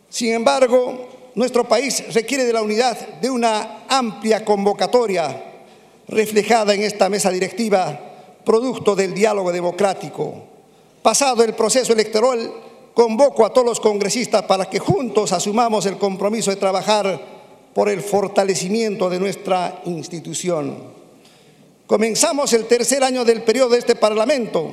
Sin 0.09 0.33
embargo, 0.33 1.09
nuestro 1.35 1.69
país 1.69 2.15
requiere 2.15 2.45
de 2.45 2.53
la 2.53 2.63
unidad 2.63 2.97
de 3.21 3.31
una 3.31 3.85
amplia 3.89 4.45
convocatoria 4.45 5.45
reflejada 6.09 6.75
en 6.75 6.83
esta 6.83 7.09
mesa 7.09 7.31
directiva, 7.31 8.14
producto 8.45 8.95
del 8.95 9.15
diálogo 9.15 9.53
democrático. 9.53 10.35
Pasado 11.03 11.43
el 11.43 11.55
proceso 11.55 11.93
electoral, 11.93 12.53
convoco 12.95 13.45
a 13.45 13.53
todos 13.53 13.67
los 13.67 13.81
congresistas 13.81 14.43
para 14.43 14.71
que 14.71 14.79
juntos 14.79 15.33
asumamos 15.33 15.87
el 15.87 15.99
compromiso 15.99 16.51
de 16.51 16.57
trabajar 16.57 17.21
por 17.75 17.89
el 17.89 18.01
fortalecimiento 18.01 19.11
de 19.11 19.19
nuestra 19.19 19.83
institución. 19.85 20.95
Comenzamos 21.87 22.53
el 22.53 22.67
tercer 22.67 23.03
año 23.03 23.25
del 23.25 23.43
periodo 23.43 23.71
de 23.71 23.79
este 23.79 23.97
Parlamento. 23.97 24.73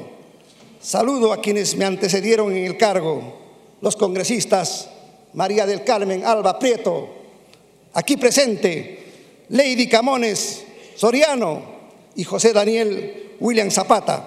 Saludo 0.80 1.34
a 1.34 1.42
quienes 1.42 1.76
me 1.76 1.86
antecedieron 1.86 2.56
en 2.56 2.66
el 2.66 2.78
cargo, 2.78 3.22
los 3.82 3.96
congresistas 3.96 4.90
María 5.34 5.66
del 5.66 5.84
Carmen 5.84 6.26
Alba 6.26 6.60
Prieto, 6.60 7.10
aquí 7.94 8.18
presente, 8.18 9.46
Lady 9.50 9.88
Camones 9.88 10.64
Soriano 10.96 11.62
y 12.16 12.24
José 12.24 12.54
Daniel 12.54 13.31
William 13.42 13.72
Zapata. 13.72 14.24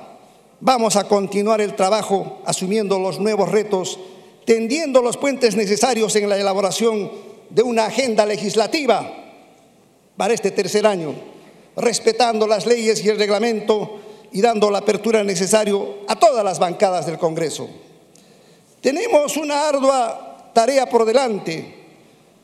Vamos 0.61 0.97
a 0.97 1.05
continuar 1.05 1.61
el 1.61 1.77
trabajo 1.77 2.43
asumiendo 2.45 2.99
los 2.99 3.21
nuevos 3.21 3.49
retos, 3.49 3.97
tendiendo 4.45 5.03
los 5.03 5.17
puentes 5.17 5.55
necesarios 5.55 6.17
en 6.17 6.29
la 6.29 6.37
elaboración 6.37 7.13
de 7.49 7.63
una 7.63 7.87
agenda 7.87 8.27
legislativa 8.27 9.09
para 10.17 10.35
este 10.35 10.51
tercer 10.51 10.85
año, 10.85 11.15
respetando 11.77 12.49
las 12.49 12.67
leyes 12.67 13.05
y 13.05 13.09
el 13.09 13.19
reglamento 13.19 14.01
y 14.33 14.41
dando 14.41 14.69
la 14.69 14.79
apertura 14.79 15.23
necesaria 15.23 15.75
a 16.09 16.17
todas 16.17 16.45
las 16.45 16.59
bancadas 16.59 17.07
del 17.07 17.19
Congreso. 17.19 17.69
Tenemos 18.81 19.37
una 19.37 19.69
ardua 19.69 20.51
tarea 20.53 20.89
por 20.89 21.05
delante. 21.05 21.73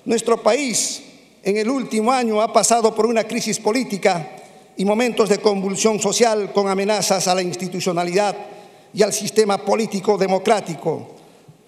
Nuestro 0.05 0.41
país 0.41 1.03
en 1.43 1.57
el 1.57 1.69
último 1.69 2.13
año 2.13 2.41
ha 2.41 2.53
pasado 2.53 2.95
por 2.95 3.07
una 3.07 3.25
crisis 3.25 3.59
política 3.59 4.37
y 4.81 4.85
momentos 4.87 5.29
de 5.29 5.41
convulsión 5.41 6.01
social 6.01 6.55
con 6.55 6.67
amenazas 6.67 7.29
a 7.29 7.35
la 7.35 7.43
institucionalidad 7.43 8.35
y 8.95 9.03
al 9.03 9.13
sistema 9.13 9.63
político 9.63 10.17
democrático. 10.17 11.07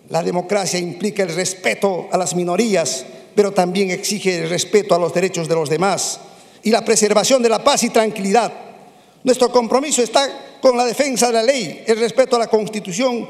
La 0.09 0.23
democracia 0.23 0.81
implica 0.81 1.23
el 1.23 1.35
respeto 1.35 2.09
a 2.11 2.16
las 2.16 2.35
minorías, 2.35 3.04
pero 3.35 3.52
también 3.52 3.90
exige 3.90 4.38
el 4.38 4.49
respeto 4.49 4.95
a 4.95 4.99
los 4.99 5.12
derechos 5.12 5.47
de 5.47 5.54
los 5.54 5.69
demás 5.69 6.21
y 6.62 6.71
la 6.71 6.87
preservación 6.87 7.42
de 7.42 7.50
la 7.50 7.62
paz 7.62 7.83
y 7.83 7.90
tranquilidad. 7.90 8.50
Nuestro 9.25 9.52
compromiso 9.52 10.02
está 10.02 10.59
con 10.62 10.78
la 10.78 10.87
defensa 10.87 11.26
de 11.26 11.35
la 11.35 11.42
ley, 11.42 11.85
el 11.87 11.99
respeto 11.99 12.37
a 12.37 12.38
la 12.38 12.47
Constitución 12.47 13.28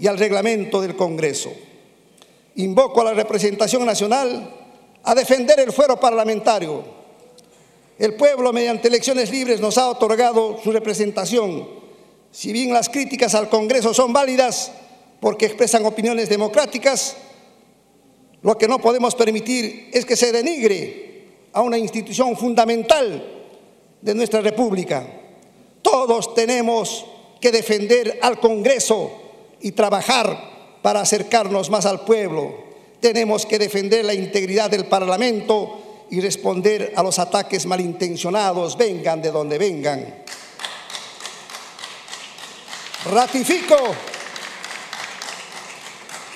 y 0.00 0.08
al 0.08 0.18
reglamento 0.18 0.80
del 0.80 0.96
Congreso. 0.96 1.52
Invoco 2.56 3.00
a 3.00 3.04
la 3.04 3.14
representación 3.14 3.86
nacional 3.86 4.50
a 5.04 5.14
defender 5.14 5.60
el 5.60 5.70
fuero 5.70 6.00
parlamentario. 6.00 6.99
El 8.00 8.14
pueblo, 8.14 8.52
mediante 8.52 8.88
elecciones 8.88 9.30
libres, 9.30 9.60
nos 9.60 9.76
ha 9.76 9.90
otorgado 9.90 10.58
su 10.64 10.72
representación. 10.72 11.68
Si 12.32 12.50
bien 12.50 12.72
las 12.72 12.88
críticas 12.88 13.34
al 13.34 13.48
Congreso 13.48 13.92
son 13.92 14.12
válidas 14.12 14.72
porque 15.20 15.44
expresan 15.44 15.84
opiniones 15.84 16.28
democráticas, 16.28 17.16
lo 18.40 18.56
que 18.56 18.66
no 18.66 18.78
podemos 18.78 19.14
permitir 19.14 19.90
es 19.92 20.06
que 20.06 20.16
se 20.16 20.32
denigre 20.32 21.26
a 21.52 21.60
una 21.60 21.76
institución 21.76 22.36
fundamental 22.38 23.22
de 24.00 24.14
nuestra 24.14 24.40
República. 24.40 25.06
Todos 25.82 26.34
tenemos 26.34 27.04
que 27.38 27.52
defender 27.52 28.18
al 28.22 28.40
Congreso 28.40 29.12
y 29.60 29.72
trabajar 29.72 30.78
para 30.80 31.02
acercarnos 31.02 31.68
más 31.68 31.84
al 31.84 32.06
pueblo 32.06 32.70
tenemos 33.00 33.46
que 33.46 33.58
defender 33.58 34.04
la 34.04 34.14
integridad 34.14 34.70
del 34.70 34.84
Parlamento 34.84 35.89
y 36.10 36.20
responder 36.20 36.92
a 36.96 37.02
los 37.02 37.18
ataques 37.18 37.66
malintencionados, 37.66 38.76
vengan 38.76 39.22
de 39.22 39.30
donde 39.30 39.58
vengan. 39.58 40.14
Ratifico, 43.10 43.76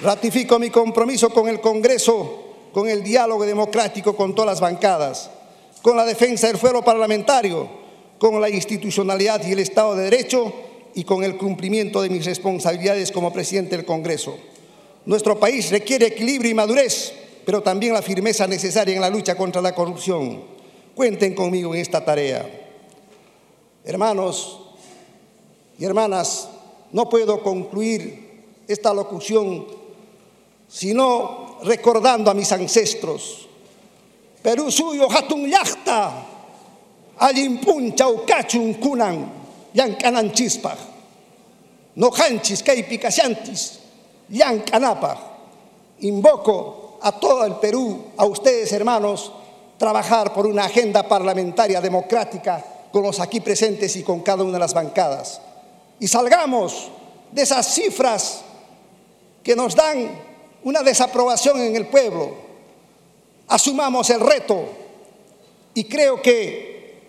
ratifico 0.01 0.59
mi 0.59 0.71
compromiso 0.71 1.29
con 1.31 1.49
el 1.49 1.61
Congreso, 1.61 2.45
con 2.73 2.89
el 2.89 3.03
diálogo 3.03 3.45
democrático 3.45 4.17
con 4.17 4.35
todas 4.35 4.53
las 4.53 4.61
bancadas, 4.61 5.31
con 5.83 5.97
la 5.97 6.05
defensa 6.05 6.47
del 6.47 6.57
fuero 6.57 6.83
parlamentario, 6.83 7.69
con 8.19 8.41
la 8.41 8.49
institucionalidad 8.49 9.45
y 9.45 9.53
el 9.53 9.59
Estado 9.59 9.95
de 9.95 10.05
Derecho 10.05 10.53
y 10.95 11.05
con 11.05 11.25
el 11.25 11.37
cumplimiento 11.37 12.01
de 12.01 12.11
mis 12.11 12.25
responsabilidades 12.25 13.13
como 13.13 13.33
presidente 13.33 13.77
del 13.77 13.85
Congreso. 13.85 14.39
Nuestro 15.05 15.39
país 15.39 15.71
requiere 15.71 16.07
equilibrio 16.07 16.51
y 16.51 16.55
madurez, 16.55 17.13
pero 17.45 17.63
también 17.63 17.93
la 17.93 18.03
firmeza 18.03 18.47
necesaria 18.47 18.95
en 18.95 19.01
la 19.01 19.11
lucha 19.11 19.37
contra 19.37 19.61
la 19.61 19.75
corrupción. 19.75 20.43
Cuenten 20.95 21.35
conmigo 21.35 21.75
en 21.75 21.81
esta 21.81 22.05
tarea. 22.05 22.49
Hermanos 23.85 24.61
y 25.79 25.85
hermanas, 25.85 26.49
no 26.93 27.09
puedo 27.09 27.43
concluir 27.43 28.45
esta 28.69 28.95
locución 28.95 29.67
sino 30.69 31.59
recordando 31.63 32.31
a 32.31 32.35
mis 32.35 32.51
ancestros. 32.51 33.49
Perú 34.43 34.71
suyo 34.71 35.09
hatun 35.11 35.49
yachta, 35.49 36.27
alimpun 37.19 37.95
chaucachun 37.95 38.75
kunan, 38.75 39.31
yankanan 39.73 40.33
chispa, 40.33 40.77
no 41.95 42.11
hanchis 42.11 42.63
kaipikasyantis, 42.63 43.85
Yancanapa. 44.31 45.19
Invoco 46.01 46.84
a 47.05 47.13
todo 47.13 47.45
el 47.45 47.57
Perú, 47.57 48.03
a 48.17 48.25
ustedes 48.25 48.73
hermanos, 48.73 49.31
trabajar 49.77 50.33
por 50.33 50.47
una 50.47 50.65
agenda 50.65 51.07
parlamentaria 51.07 51.79
democrática 51.79 52.65
con 52.91 53.03
los 53.03 53.21
aquí 53.21 53.41
presentes 53.41 53.95
y 53.97 54.03
con 54.03 54.21
cada 54.21 54.43
una 54.43 54.55
de 54.55 54.59
las 54.59 54.73
bancadas. 54.73 55.39
Y 56.01 56.09
salgamos 56.09 56.89
de 57.31 57.43
esas 57.43 57.75
cifras 57.75 58.41
que 59.43 59.55
nos 59.55 59.77
dan 59.77 60.19
una 60.63 60.83
desaprobación 60.83 61.61
en 61.61 61.77
el 61.77 61.89
pueblo. 61.89 62.31
Asumamos 63.49 64.09
el 64.09 64.21
reto 64.21 64.65
y 65.75 65.85
creo 65.85 66.23
que 66.23 67.03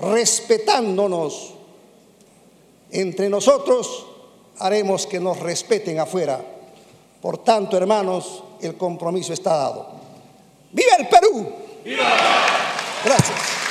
respetándonos 0.00 1.54
entre 2.90 3.28
nosotros 3.28 4.04
haremos 4.58 5.06
que 5.06 5.20
nos 5.20 5.38
respeten 5.38 6.00
afuera. 6.00 6.44
Por 7.20 7.38
tanto, 7.38 7.76
hermanos, 7.76 8.42
el 8.62 8.76
compromiso 8.76 9.32
está 9.32 9.56
dado. 9.56 9.90
¡Viva 10.70 10.96
el 10.98 11.08
Perú! 11.08 11.52
¡Viva! 11.84 12.04
Gracias. 13.04 13.61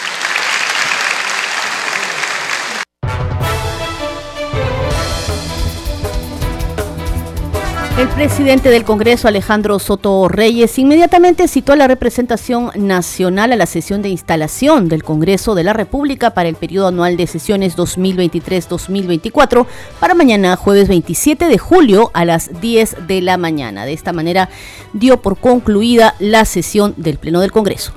El 8.01 8.09
presidente 8.09 8.71
del 8.71 8.83
Congreso, 8.83 9.27
Alejandro 9.27 9.77
Soto 9.77 10.27
Reyes, 10.27 10.79
inmediatamente 10.79 11.47
citó 11.47 11.73
a 11.73 11.75
la 11.75 11.85
representación 11.85 12.71
nacional 12.73 13.51
a 13.51 13.55
la 13.55 13.67
sesión 13.67 14.01
de 14.01 14.09
instalación 14.09 14.89
del 14.89 15.03
Congreso 15.03 15.53
de 15.53 15.63
la 15.63 15.73
República 15.73 16.33
para 16.33 16.49
el 16.49 16.55
periodo 16.55 16.87
anual 16.87 17.15
de 17.15 17.27
sesiones 17.27 17.77
2023-2024 17.77 19.67
para 19.99 20.15
mañana, 20.15 20.55
jueves 20.55 20.87
27 20.87 21.45
de 21.45 21.59
julio 21.59 22.09
a 22.15 22.25
las 22.25 22.59
10 22.59 23.05
de 23.05 23.21
la 23.21 23.37
mañana. 23.37 23.85
De 23.85 23.93
esta 23.93 24.13
manera 24.13 24.49
dio 24.93 25.21
por 25.21 25.37
concluida 25.37 26.15
la 26.17 26.45
sesión 26.45 26.95
del 26.97 27.19
Pleno 27.19 27.39
del 27.39 27.51
Congreso. 27.51 27.93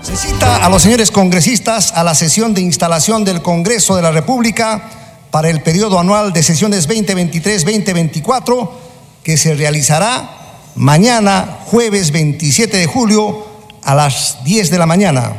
Se 0.00 0.14
cita 0.14 0.64
a 0.64 0.68
los 0.68 0.82
señores 0.82 1.10
congresistas 1.10 1.92
a 1.92 2.04
la 2.04 2.14
sesión 2.14 2.54
de 2.54 2.60
instalación 2.60 3.24
del 3.24 3.42
Congreso 3.42 3.96
de 3.96 4.02
la 4.02 4.12
República 4.12 4.88
para 5.32 5.50
el 5.50 5.60
periodo 5.60 5.98
anual 5.98 6.32
de 6.32 6.44
sesiones 6.44 6.88
2023-2024 6.88 8.86
que 9.28 9.36
se 9.36 9.54
realizará 9.54 10.70
mañana, 10.74 11.58
jueves 11.66 12.12
27 12.12 12.78
de 12.78 12.86
julio, 12.86 13.46
a 13.82 13.94
las 13.94 14.42
10 14.44 14.70
de 14.70 14.78
la 14.78 14.86
mañana. 14.86 15.36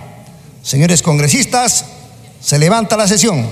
Señores 0.61 1.01
congresistas, 1.01 1.85
se 2.39 2.59
levanta 2.59 2.95
la 2.95 3.07
sesión. 3.07 3.47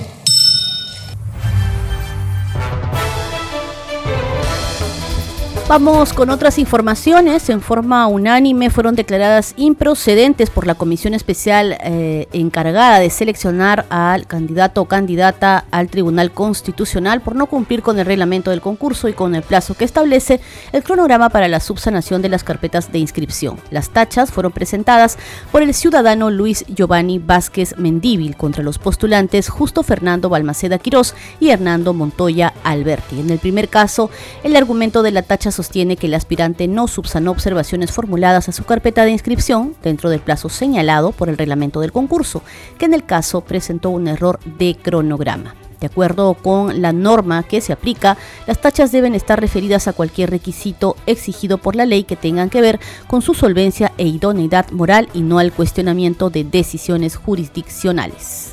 Vamos 5.68 6.14
con 6.14 6.30
otras 6.30 6.58
informaciones. 6.58 7.50
En 7.50 7.60
forma 7.60 8.06
unánime 8.06 8.70
fueron 8.70 8.94
declaradas 8.94 9.52
improcedentes 9.58 10.48
por 10.48 10.66
la 10.66 10.74
Comisión 10.74 11.12
Especial 11.12 11.76
eh, 11.82 12.26
encargada 12.32 13.00
de 13.00 13.10
seleccionar 13.10 13.84
al 13.90 14.26
candidato 14.26 14.80
o 14.80 14.84
candidata 14.86 15.66
al 15.70 15.90
Tribunal 15.90 16.32
Constitucional 16.32 17.20
por 17.20 17.36
no 17.36 17.48
cumplir 17.48 17.82
con 17.82 17.98
el 17.98 18.06
reglamento 18.06 18.50
del 18.50 18.62
concurso 18.62 19.08
y 19.08 19.12
con 19.12 19.34
el 19.34 19.42
plazo 19.42 19.74
que 19.74 19.84
establece 19.84 20.40
el 20.72 20.82
cronograma 20.82 21.28
para 21.28 21.48
la 21.48 21.60
subsanación 21.60 22.22
de 22.22 22.30
las 22.30 22.44
carpetas 22.44 22.90
de 22.90 23.00
inscripción. 23.00 23.58
Las 23.70 23.90
tachas 23.90 24.30
fueron 24.32 24.52
presentadas 24.52 25.18
por 25.52 25.60
el 25.60 25.74
ciudadano 25.74 26.30
Luis 26.30 26.64
Giovanni 26.66 27.18
Vázquez 27.18 27.76
Mendíbil 27.76 28.38
contra 28.38 28.62
los 28.62 28.78
postulantes 28.78 29.50
Justo 29.50 29.82
Fernando 29.82 30.30
Balmaceda 30.30 30.78
Quirós 30.78 31.14
y 31.40 31.50
Hernando 31.50 31.92
Montoya 31.92 32.54
Alberti. 32.64 33.20
En 33.20 33.28
el 33.28 33.38
primer 33.38 33.68
caso, 33.68 34.08
el 34.42 34.56
argumento 34.56 35.02
de 35.02 35.10
la 35.10 35.20
tacha 35.20 35.52
sostiene 35.58 35.96
que 35.96 36.06
el 36.06 36.14
aspirante 36.14 36.68
no 36.68 36.86
subsanó 36.86 37.32
observaciones 37.32 37.90
formuladas 37.90 38.48
a 38.48 38.52
su 38.52 38.62
carpeta 38.62 39.04
de 39.04 39.10
inscripción 39.10 39.74
dentro 39.82 40.08
del 40.08 40.20
plazo 40.20 40.48
señalado 40.48 41.10
por 41.10 41.28
el 41.28 41.36
reglamento 41.36 41.80
del 41.80 41.90
concurso, 41.90 42.42
que 42.78 42.84
en 42.84 42.94
el 42.94 43.04
caso 43.04 43.40
presentó 43.40 43.90
un 43.90 44.06
error 44.06 44.38
de 44.44 44.76
cronograma. 44.80 45.56
De 45.80 45.88
acuerdo 45.88 46.34
con 46.34 46.80
la 46.80 46.92
norma 46.92 47.42
que 47.42 47.60
se 47.60 47.72
aplica, 47.72 48.16
las 48.46 48.60
tachas 48.60 48.92
deben 48.92 49.16
estar 49.16 49.40
referidas 49.40 49.88
a 49.88 49.92
cualquier 49.92 50.30
requisito 50.30 50.96
exigido 51.06 51.58
por 51.58 51.74
la 51.74 51.86
ley 51.86 52.04
que 52.04 52.14
tengan 52.14 52.50
que 52.50 52.60
ver 52.60 52.78
con 53.08 53.20
su 53.20 53.34
solvencia 53.34 53.90
e 53.98 54.06
idoneidad 54.06 54.70
moral 54.70 55.08
y 55.12 55.22
no 55.22 55.40
al 55.40 55.52
cuestionamiento 55.52 56.30
de 56.30 56.44
decisiones 56.44 57.16
jurisdiccionales. 57.16 58.52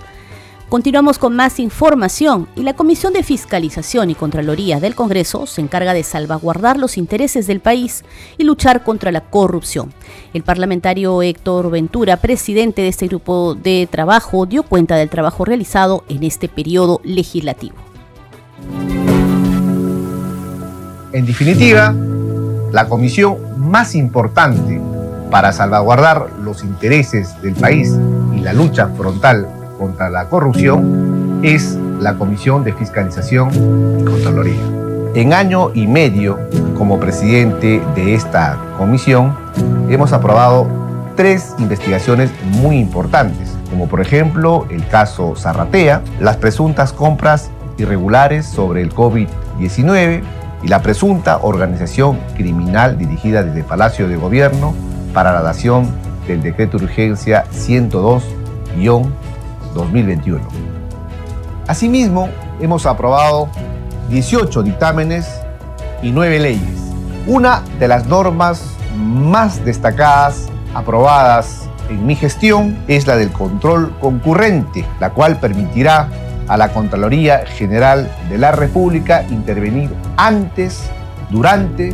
Continuamos 0.70 1.20
con 1.20 1.36
más 1.36 1.60
información 1.60 2.48
y 2.56 2.64
la 2.64 2.74
Comisión 2.74 3.14
de 3.14 3.22
Fiscalización 3.22 4.10
y 4.10 4.16
Contraloría 4.16 4.80
del 4.80 4.96
Congreso 4.96 5.46
se 5.46 5.62
encarga 5.62 5.94
de 5.94 6.02
salvaguardar 6.02 6.80
los 6.80 6.98
intereses 6.98 7.46
del 7.46 7.60
país 7.60 8.04
y 8.40 8.46
luchar 8.46 8.84
contra 8.84 9.12
la 9.12 9.22
corrupción. 9.22 9.94
El 10.34 10.42
parlamentario 10.42 11.22
Héctor 11.22 11.70
Ventura, 11.70 12.18
presidente 12.18 12.82
de 12.82 12.88
este 12.88 13.08
grupo 13.08 13.54
de 13.54 13.88
trabajo, 13.90 14.48
dio 14.48 14.64
cuenta 14.64 14.96
del 14.96 15.10
trabajo 15.10 15.46
realizado 15.46 16.04
en 16.10 16.24
este 16.24 16.50
periodo 16.50 17.00
legislativo. 17.04 17.76
En 21.14 21.28
definitiva, 21.28 21.94
la 22.72 22.90
comisión 22.90 23.38
más 23.70 23.94
importante 23.94 24.82
para 25.30 25.54
salvaguardar 25.54 26.32
los 26.42 26.64
intereses 26.64 27.40
del 27.44 27.54
país 27.54 27.94
y 28.36 28.40
la 28.40 28.52
lucha 28.52 28.90
frontal 28.98 29.48
contra 29.78 30.10
la 30.10 30.30
corrupción 30.30 31.40
es 31.44 31.78
la 32.00 32.16
Comisión 32.16 32.64
de 32.64 32.74
Fiscalización 32.74 33.50
y 34.00 34.04
Contraloría. 34.04 34.62
En 35.16 35.34
año 35.34 35.72
y 35.74 35.88
medio, 35.88 36.38
como 36.78 37.00
presidente 37.00 37.82
de 37.96 38.16
esta 38.16 38.58
comisión, 38.78 39.36
hemos 39.90 40.12
aprobado 40.12 40.68
tres 41.16 41.56
investigaciones 41.58 42.32
muy 42.44 42.78
importantes, 42.78 43.56
como 43.70 43.88
por 43.88 44.02
ejemplo 44.02 44.68
el 44.70 44.86
caso 44.88 45.36
Zarratea, 45.36 46.02
las 46.20 46.38
presuntas 46.38 46.92
compras 46.92 47.50
irregulares 47.78 48.46
sobre 48.46 48.82
el 48.82 48.94
COVID-19 48.94 50.22
y 50.64 50.68
la 50.68 50.82
presunta 50.82 51.40
organización 51.42 52.20
criminal 52.36 52.98
dirigida 52.98 53.44
desde 53.44 53.64
Palacio 53.64 54.10
de 54.10 54.18
Gobierno 54.18 54.74
para 55.14 55.32
la 55.32 55.42
dación 55.42 55.88
del 56.28 56.42
decreto 56.42 56.78
de 56.78 56.86
urgencia 56.86 57.46
102 57.52 58.24
2021. 59.76 60.42
Asimismo, 61.68 62.30
hemos 62.60 62.88
aprobado 62.88 63.50
18 64.10 64.64
dictámenes 64.64 65.30
y 66.02 66.12
9 66.12 66.40
leyes. 66.40 66.80
Una 67.28 67.62
de 67.80 67.88
las 67.88 68.08
normas 68.08 68.64
más 68.98 69.64
destacadas 69.64 70.48
aprobadas 70.74 71.70
en 71.90 72.06
mi 72.06 72.16
gestión 72.16 72.78
es 72.88 73.06
la 73.06 73.16
del 73.16 73.32
control 73.32 73.96
concurrente, 74.00 74.86
la 75.00 75.12
cual 75.12 75.40
permitirá 75.40 76.10
a 76.48 76.58
la 76.58 76.70
Contraloría 76.70 77.46
General 77.46 78.12
de 78.30 78.38
la 78.38 78.52
República 78.52 79.24
intervenir 79.30 79.94
antes, 80.18 80.90
durante 81.30 81.94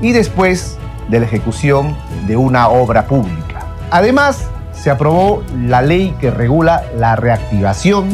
y 0.00 0.12
después 0.12 0.76
de 1.08 1.20
la 1.20 1.26
ejecución 1.26 1.96
de 2.26 2.36
una 2.36 2.68
obra 2.68 3.06
pública. 3.06 3.66
Además, 3.90 4.48
se 4.82 4.90
aprobó 4.90 5.44
la 5.54 5.80
ley 5.80 6.12
que 6.20 6.32
regula 6.32 6.82
la 6.98 7.14
reactivación 7.14 8.08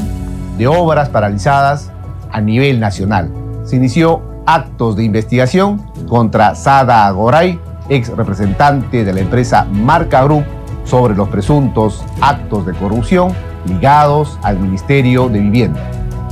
de 0.58 0.66
obras 0.66 1.08
paralizadas 1.08 1.90
a 2.30 2.42
nivel 2.42 2.78
nacional. 2.78 3.30
Se 3.64 3.76
inició 3.76 4.20
actos 4.44 4.94
de 4.94 5.04
investigación 5.04 5.78
contra 6.06 6.54
Sada 6.54 7.06
Agoray, 7.06 7.58
ex 7.88 8.14
representante 8.14 9.02
de 9.02 9.12
la 9.14 9.20
empresa 9.20 9.64
Marca 9.64 10.22
Group, 10.24 10.44
sobre 10.84 11.14
los 11.14 11.30
presuntos 11.30 12.04
actos 12.20 12.66
de 12.66 12.74
corrupción 12.74 13.32
ligados 13.64 14.38
al 14.42 14.58
Ministerio 14.58 15.30
de 15.30 15.40
Vivienda. 15.40 15.80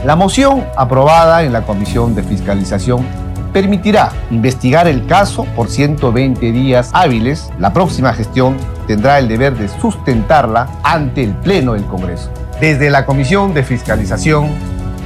La 0.05 0.17
moción 0.17 0.65
aprobada 0.77 1.45
en 1.45 1.53
la 1.55 1.63
Comisión 1.63 2.15
de 2.15 2.23
Fiscalización 2.23 3.07
permitirá 3.55 4.11
investigar 4.31 4.87
el 4.87 5.07
caso 5.07 5.45
por 5.57 5.69
120 5.69 6.53
días 6.53 6.91
hábiles. 6.93 7.51
La 7.59 7.73
próxima 7.73 8.13
gestión 8.13 8.57
tendrá 8.87 9.19
el 9.19 9.29
deber 9.29 9.57
de 9.57 9.69
sustentarla 9.69 10.69
ante 10.83 11.23
el 11.23 11.35
Pleno 11.35 11.75
del 11.75 11.85
Congreso. 11.85 12.31
Desde 12.61 12.91
la 12.91 13.05
Comisión 13.05 13.55
de 13.55 13.63
Fiscalización 13.63 14.49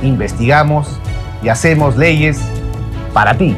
investigamos 0.03 1.01
y 1.43 1.49
hacemos 1.49 1.97
leyes 1.97 2.41
para 3.13 3.37
ti. 3.37 3.57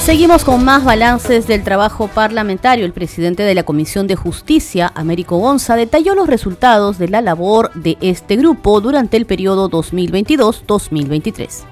Seguimos 0.00 0.44
con 0.44 0.64
más 0.64 0.82
balances 0.82 1.46
del 1.46 1.62
trabajo 1.62 2.08
parlamentario. 2.08 2.86
El 2.86 2.92
presidente 2.94 3.42
de 3.42 3.54
la 3.54 3.64
Comisión 3.64 4.06
de 4.06 4.16
Justicia, 4.16 4.90
Américo 4.94 5.36
Gonza, 5.36 5.76
detalló 5.76 6.14
los 6.14 6.26
resultados 6.26 6.96
de 6.96 7.08
la 7.08 7.20
labor 7.20 7.70
de 7.74 7.98
este 8.00 8.36
grupo 8.36 8.80
durante 8.80 9.18
el 9.18 9.26
periodo 9.26 9.68
2022-2023. 9.70 11.64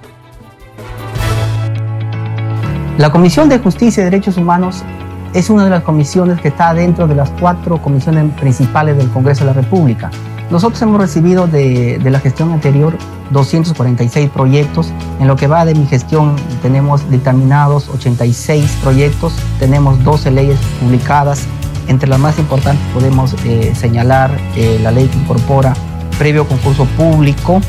La 2.99 3.11
Comisión 3.11 3.49
de 3.49 3.59
Justicia 3.61 4.03
y 4.03 4.05
Derechos 4.05 4.37
Humanos 4.37 4.85
es 5.33 5.49
una 5.49 5.65
de 5.65 5.71
las 5.71 5.83
comisiones 5.83 6.39
que 6.41 6.49
está 6.49 6.75
dentro 6.75 7.09
de 7.09 7.15
las 7.15 7.31
cuatro 7.41 7.81
comisiones 7.81 8.31
principales 8.35 8.99
del 8.99 9.09
Congreso 9.09 9.47
de 9.47 9.55
la 9.55 9.55
República. 9.55 10.11
Nosotros 10.51 10.81
hemos 10.81 10.99
recibido 10.99 11.47
de, 11.47 12.01
la 12.03 12.21
gestión 12.21 12.53
anterior 12.53 12.97
246 13.31 14.31
proyectos. 14.31 14.91
En 15.21 15.29
lo 15.29 15.37
que 15.37 15.47
va 15.47 15.67
de 15.67 15.75
mi 15.75 15.87
gestión 15.87 16.37
tenemos 16.63 17.09
dictaminados 17.11 17.89
86 17.91 18.79
proyectos, 18.83 19.35
tenemos 19.59 20.03
12 20.05 20.31
leyes 20.31 20.59
publicadas. 20.81 21.47
Entre 21.87 22.09
las 22.09 22.19
más 22.19 22.39
importantes 22.39 22.83
podemos 22.95 23.35
eh, 23.45 23.75
señalar 23.75 24.31
eh, 24.57 24.79
la 24.83 24.91
ley 24.91 25.09
que 25.09 25.19
incorpora 25.19 25.75
previo 26.19 26.47
concurso 26.47 26.87
público 26.97 27.61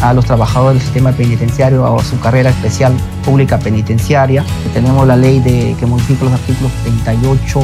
a 0.00 0.12
los 0.12 0.24
trabajadores 0.24 0.78
del 0.78 0.82
sistema 0.82 1.12
penitenciario 1.12 1.86
a 1.86 2.02
su 2.02 2.18
carrera 2.18 2.50
especial 2.50 2.92
pública 3.24 3.58
penitenciaria. 3.58 4.44
Tenemos 4.72 5.06
la 5.06 5.16
ley 5.16 5.38
de, 5.38 5.76
que 5.78 5.86
modifica 5.86 6.24
los 6.24 6.34
artículos 6.34 6.72
38, 6.82 7.60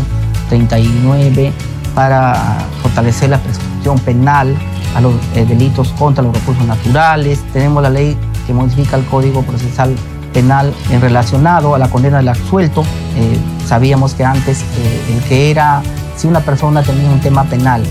39 0.49 1.53
para 2.01 2.35
fortalecer 2.81 3.29
la 3.29 3.37
prescripción 3.37 3.99
penal 3.99 4.57
a 4.97 5.03
los 5.03 5.13
eh, 5.35 5.45
delitos 5.45 5.91
contra 5.99 6.25
los 6.25 6.35
recursos 6.35 6.65
naturales. 6.65 7.45
Tenemos 7.53 7.83
la 7.83 7.91
ley 7.91 8.17
que 8.47 8.55
modifica 8.55 8.97
el 8.97 9.05
Código 9.05 9.43
Procesal 9.43 9.95
Penal 10.33 10.73
en 10.89 11.03
relacionado 11.03 11.75
a 11.75 11.79
la 11.79 11.89
condena 11.89 12.17
del 12.17 12.29
absuelto. 12.29 12.85
Eh, 13.17 13.37
sabíamos 13.67 14.15
que 14.15 14.25
antes 14.25 14.63
eh, 14.63 15.21
que 15.29 15.51
era, 15.51 15.83
si 16.17 16.27
una 16.27 16.41
persona 16.41 16.83
tenía 16.83 17.11
un 17.11 17.21
tema 17.21 17.45
penal 17.45 17.83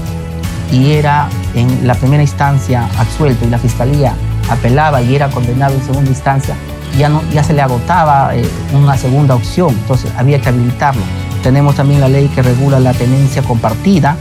y 0.72 0.94
era 0.94 1.30
en 1.54 1.86
la 1.86 1.94
primera 1.94 2.24
instancia 2.24 2.90
absuelto 2.98 3.46
y 3.46 3.52
la 3.52 3.60
fiscalía 3.60 4.16
apelaba 4.50 5.04
y 5.04 5.16
era 5.16 5.30
condenado 5.30 5.76
en 5.76 5.84
segunda 5.84 6.10
instancia, 6.10 6.56
ya, 6.98 7.10
no, 7.10 7.22
ya 7.32 7.44
se 7.44 7.54
le 7.54 7.62
agotaba 7.62 8.32
una 8.74 8.98
segunda 8.98 9.36
opción, 9.36 9.70
entonces 9.70 10.12
había 10.18 10.42
que 10.42 10.50
habilitarlo. 10.50 11.04
Tenemos 11.44 11.76
también 11.76 12.02
la 12.02 12.10
ley 12.10 12.28
que 12.28 12.42
regula 12.42 12.80
la 12.80 12.94
tenencia 12.94 13.42
compartida 13.42 14.18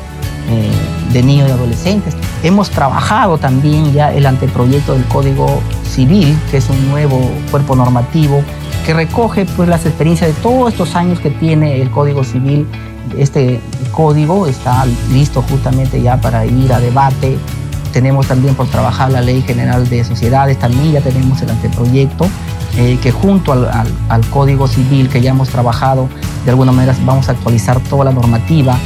eh, 0.50 0.70
de 1.12 1.22
niños 1.22 1.48
y 1.48 1.52
adolescentes. 1.52 2.16
Hemos 2.42 2.70
trabajado 2.70 3.38
también 3.38 3.92
ya 3.92 4.12
el 4.12 4.24
anteproyecto 4.26 4.94
del 4.94 5.04
Código 5.04 5.61
Civil, 5.85 6.38
que 6.50 6.59
es 6.59 6.70
un 6.70 6.88
nuevo 6.88 7.18
cuerpo 7.50 7.74
normativo 7.74 8.42
que 8.87 8.94
recoge 8.94 9.44
pues, 9.44 9.68
las 9.68 9.85
experiencias 9.85 10.35
de 10.35 10.40
todos 10.40 10.72
estos 10.72 10.94
años 10.94 11.20
que 11.20 11.28
tiene 11.28 11.83
el 11.83 11.90
Código 11.90 12.24
Civil. 12.24 12.66
Este 13.18 13.61
código 13.92 14.46
está 14.46 14.87
listo 15.12 15.42
justamente 15.42 16.00
ya 16.00 16.18
para 16.18 16.46
ir 16.46 16.72
a 16.72 16.81
debate. 16.81 17.37
Tenemos 17.92 18.26
también 18.26 18.54
por 18.54 18.66
trabajar 18.68 19.11
la 19.11 19.20
Ley 19.20 19.42
General 19.42 19.87
de 19.88 20.04
Sociedades, 20.04 20.59
también 20.59 20.92
ya 20.92 21.00
tenemos 21.02 21.42
el 21.42 21.50
anteproyecto. 21.50 22.26
Eh, 22.81 22.97
que 23.03 23.11
junto 23.11 23.53
al, 23.53 24.31
Código 24.31 24.69
Civil 24.69 25.09
que 25.09 25.21
ya 25.21 25.31
hemos 25.31 25.49
trabajado, 25.49 26.09
de 26.45 26.53
alguna 26.53 26.71
manera 26.71 26.95
vamos 27.05 27.29
a 27.29 27.33
actualizar 27.33 27.81
toda 27.81 28.05
la 28.05 28.12
normativa 28.12 28.79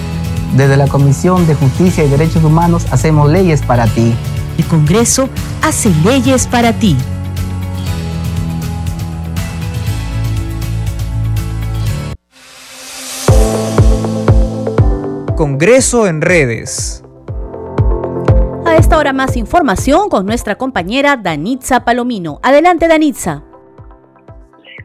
desde 0.57 0.79
la 0.79 0.89
Comisión 0.89 1.47
de 1.47 1.55
Justicia 1.55 2.03
y 2.03 2.09
Derechos 2.09 2.43
Humanos 2.43 2.87
hacemos 2.91 3.31
leyes 3.31 3.61
para 3.61 3.87
ti. 3.87 4.15
El 4.57 4.65
Congreso 4.65 5.29
hace 5.61 5.91
leyes 6.05 6.47
para 6.47 6.73
ti. 6.73 6.97
Congreso 15.37 16.07
en 16.07 16.23
redes. 16.23 17.05
A 18.65 18.77
esta 18.77 18.97
hora 18.97 19.13
más 19.13 19.37
información 19.37 20.09
con 20.09 20.25
nuestra 20.25 20.57
compañera 20.57 21.19
Danitza 21.19 21.85
Palomino. 21.85 22.41
Adelante 22.43 22.89
Danitza. 22.89 23.43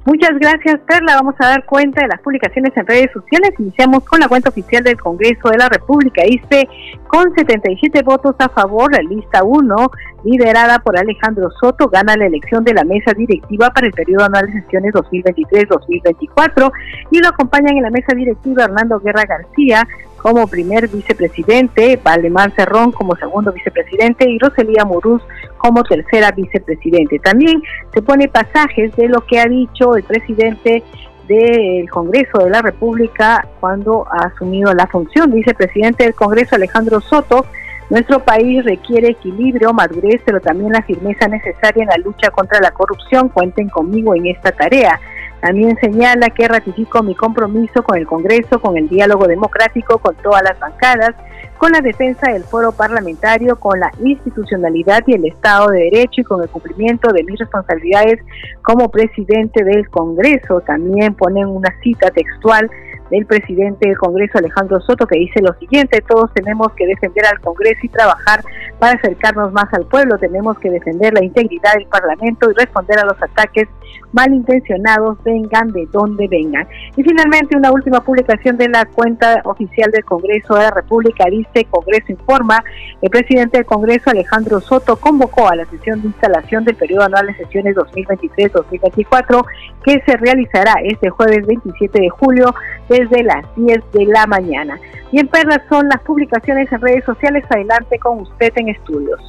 Muchas 0.07 0.39
gracias, 0.39 0.79
Perla. 0.87 1.15
Vamos 1.17 1.35
a 1.39 1.47
dar 1.47 1.65
cuenta 1.65 2.01
de 2.01 2.07
las 2.07 2.21
publicaciones 2.21 2.71
en 2.77 2.87
redes 2.87 3.11
sociales. 3.11 3.51
Iniciamos 3.59 4.05
con 4.05 4.21
la 4.21 4.29
cuenta 4.29 4.47
oficial 4.47 4.81
del 4.81 4.97
Congreso 4.97 5.49
de 5.49 5.57
la 5.57 5.67
República. 5.67 6.23
Dice, 6.23 6.69
con 7.09 7.35
77 7.35 8.03
votos 8.03 8.33
a 8.39 8.47
favor, 8.47 8.89
la 8.89 9.01
lista 9.01 9.43
1, 9.43 9.75
liderada 10.23 10.79
por 10.79 10.97
Alejandro 10.97 11.49
Soto, 11.59 11.89
gana 11.89 12.15
la 12.15 12.27
elección 12.27 12.63
de 12.63 12.73
la 12.73 12.85
mesa 12.85 13.11
directiva 13.17 13.69
para 13.71 13.87
el 13.87 13.91
periodo 13.91 14.23
anual 14.23 14.45
de 14.45 14.61
sesiones 14.61 14.93
2023-2024 14.93 16.71
y 17.11 17.19
lo 17.19 17.27
acompañan 17.27 17.75
en 17.75 17.83
la 17.83 17.89
mesa 17.89 18.15
directiva 18.15 18.63
Hernando 18.63 19.01
Guerra 19.01 19.25
García, 19.25 19.85
como 20.27 20.45
primer 20.45 20.89
vicepresidente, 20.89 21.97
Valdemar 22.03 22.53
Cerrón 22.53 22.91
como 22.91 23.15
segundo 23.15 23.53
vicepresidente 23.53 24.29
y 24.29 24.37
Roselía 24.37 24.83
Muruz 24.83 25.21
como 25.55 25.83
tercera 25.83 26.31
vicepresidente. 26.31 27.17
También 27.19 27.63
se 27.93 28.01
pone 28.01 28.27
pasajes 28.27 28.93
de 28.97 29.07
lo 29.07 29.21
que 29.21 29.39
ha 29.39 29.45
dicho 29.45 29.95
el 29.95 30.03
presidente 30.03 30.83
del 31.29 31.89
Congreso 31.89 32.39
de 32.39 32.49
la 32.49 32.61
República 32.61 33.47
cuando 33.61 34.05
ha 34.11 34.25
asumido 34.25 34.73
la 34.73 34.87
función. 34.87 35.31
Vicepresidente 35.31 36.03
del 36.03 36.13
Congreso 36.13 36.55
Alejandro 36.55 36.99
Soto, 36.99 37.45
nuestro 37.89 38.19
país 38.19 38.65
requiere 38.65 39.11
equilibrio, 39.11 39.71
madurez, 39.71 40.21
pero 40.25 40.41
también 40.41 40.73
la 40.73 40.81
firmeza 40.81 41.29
necesaria 41.29 41.83
en 41.83 41.89
la 41.89 41.97
lucha 42.03 42.31
contra 42.31 42.59
la 42.59 42.71
corrupción. 42.71 43.29
Cuenten 43.29 43.69
conmigo 43.69 44.13
en 44.13 44.25
esta 44.27 44.51
tarea. 44.51 44.99
También 45.41 45.77
señala 45.79 46.29
que 46.29 46.47
ratifico 46.47 47.03
mi 47.03 47.13
compromiso 47.13 47.83
con 47.83 47.97
el 47.97 48.07
Congreso, 48.07 48.59
con 48.59 48.77
el 48.77 48.89
diálogo 48.89 49.27
democrático, 49.27 49.99
con 49.99 50.15
todas 50.15 50.41
las 50.43 50.59
bancadas, 50.59 51.11
con 51.57 51.71
la 51.71 51.81
defensa 51.81 52.31
del 52.31 52.43
foro 52.43 52.71
parlamentario, 52.71 53.59
con 53.59 53.79
la 53.79 53.91
institucionalidad 54.03 55.03
y 55.05 55.13
el 55.13 55.25
Estado 55.25 55.67
de 55.67 55.89
Derecho 55.91 56.21
y 56.21 56.23
con 56.23 56.41
el 56.41 56.49
cumplimiento 56.49 57.11
de 57.11 57.23
mis 57.23 57.39
responsabilidades 57.39 58.19
como 58.63 58.89
presidente 58.89 59.63
del 59.63 59.89
Congreso. 59.89 60.61
También 60.61 61.13
ponen 61.13 61.47
una 61.47 61.73
cita 61.81 62.09
textual 62.11 62.69
del 63.09 63.25
presidente 63.25 63.87
del 63.87 63.97
Congreso, 63.97 64.37
Alejandro 64.37 64.79
Soto, 64.81 65.07
que 65.07 65.19
dice 65.19 65.41
lo 65.41 65.53
siguiente, 65.53 66.03
todos 66.07 66.33
tenemos 66.33 66.71
que 66.73 66.85
defender 66.85 67.25
al 67.25 67.39
Congreso 67.39 67.79
y 67.83 67.89
trabajar 67.89 68.43
para 68.79 68.93
acercarnos 68.93 69.51
más 69.53 69.73
al 69.73 69.85
pueblo, 69.85 70.17
tenemos 70.17 70.57
que 70.59 70.69
defender 70.69 71.13
la 71.13 71.23
integridad 71.23 71.73
del 71.75 71.87
Parlamento 71.87 72.49
y 72.49 72.53
responder 72.53 72.99
a 72.99 73.05
los 73.05 73.21
ataques 73.21 73.67
malintencionados, 74.11 75.17
vengan 75.23 75.71
de 75.71 75.87
donde 75.91 76.27
vengan. 76.27 76.67
Y 76.95 77.03
finalmente, 77.03 77.57
una 77.57 77.71
última 77.71 78.01
publicación 78.01 78.57
de 78.57 78.69
la 78.69 78.85
cuenta 78.85 79.41
oficial 79.45 79.91
del 79.91 80.03
Congreso 80.05 80.55
de 80.55 80.61
la 80.61 80.71
República 80.71 81.25
dice, 81.29 81.65
Congreso 81.69 82.11
informa, 82.11 82.63
el 83.01 83.09
presidente 83.09 83.57
del 83.57 83.65
Congreso, 83.65 84.09
Alejandro 84.09 84.59
Soto, 84.61 84.95
convocó 84.95 85.49
a 85.49 85.55
la 85.55 85.65
sesión 85.65 86.01
de 86.01 86.07
instalación 86.07 86.63
del 86.63 86.75
periodo 86.75 87.03
anual 87.03 87.27
de 87.27 87.35
sesiones 87.35 87.75
2023-2024 87.75 89.45
que 89.83 90.01
se 90.05 90.17
realizará 90.17 90.73
este 90.83 91.09
jueves 91.09 91.45
27 91.45 92.01
de 92.01 92.09
julio 92.09 92.53
desde 92.99 93.23
las 93.23 93.45
10 93.55 93.79
de 93.93 94.05
la 94.05 94.25
mañana. 94.27 94.79
Y 95.11 95.19
en 95.19 95.27
Perlas 95.27 95.61
son 95.69 95.87
las 95.89 96.01
publicaciones 96.01 96.71
en 96.71 96.81
redes 96.81 97.03
sociales. 97.05 97.43
Adelante 97.49 97.97
con 97.99 98.21
usted 98.21 98.51
en 98.55 98.69
estudios. 98.69 99.19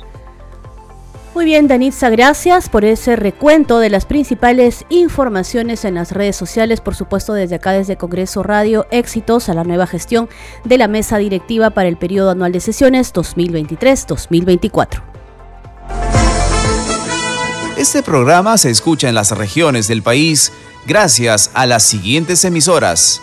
Muy 1.35 1.44
bien, 1.44 1.68
Danitza, 1.68 2.11
gracias 2.11 2.68
por 2.68 2.85
ese 2.85 3.14
recuento 3.14 3.78
de 3.78 3.90
las 3.90 4.07
principales 4.07 4.85
informaciones 4.88 5.85
en 5.85 5.94
las 5.94 6.11
redes 6.11 6.35
sociales, 6.35 6.81
por 6.81 6.96
supuesto 6.96 7.33
desde 7.33 7.54
acá, 7.54 7.70
desde 7.72 7.96
Congreso 7.96 8.42
Radio, 8.42 8.87
éxitos 8.90 9.48
a 9.48 9.54
la 9.54 9.62
nueva 9.62 9.87
gestión 9.87 10.28
de 10.64 10.78
la 10.78 10.88
mesa 10.88 11.16
directiva 11.18 11.70
para 11.70 11.88
el 11.88 11.96
periodo 11.96 12.31
anual 12.31 12.50
de 12.50 12.59
sesiones 12.59 13.14
2023-2024. 13.14 15.02
Este 17.76 18.02
programa 18.02 18.59
se 18.59 18.70
escucha 18.70 19.09
en 19.09 19.14
las 19.14 19.31
regiones 19.31 19.87
del 19.87 20.02
país 20.02 20.52
gracias 20.87 21.52
a 21.54 21.66
las 21.66 21.85
siguientes 21.85 22.44
emisoras. 22.44 23.22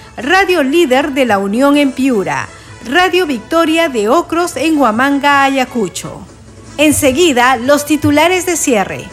Radio 0.17 0.61
Líder 0.61 1.13
de 1.13 1.25
la 1.25 1.37
Unión 1.37 1.77
en 1.77 1.93
Piura, 1.93 2.49
Radio 2.85 3.25
Victoria 3.25 3.87
de 3.87 4.09
Ocros 4.09 4.57
en 4.57 4.77
Huamanga, 4.77 5.43
Ayacucho. 5.43 6.19
Enseguida, 6.77 7.55
los 7.55 7.85
titulares 7.85 8.45
de 8.45 8.57
cierre. 8.57 9.05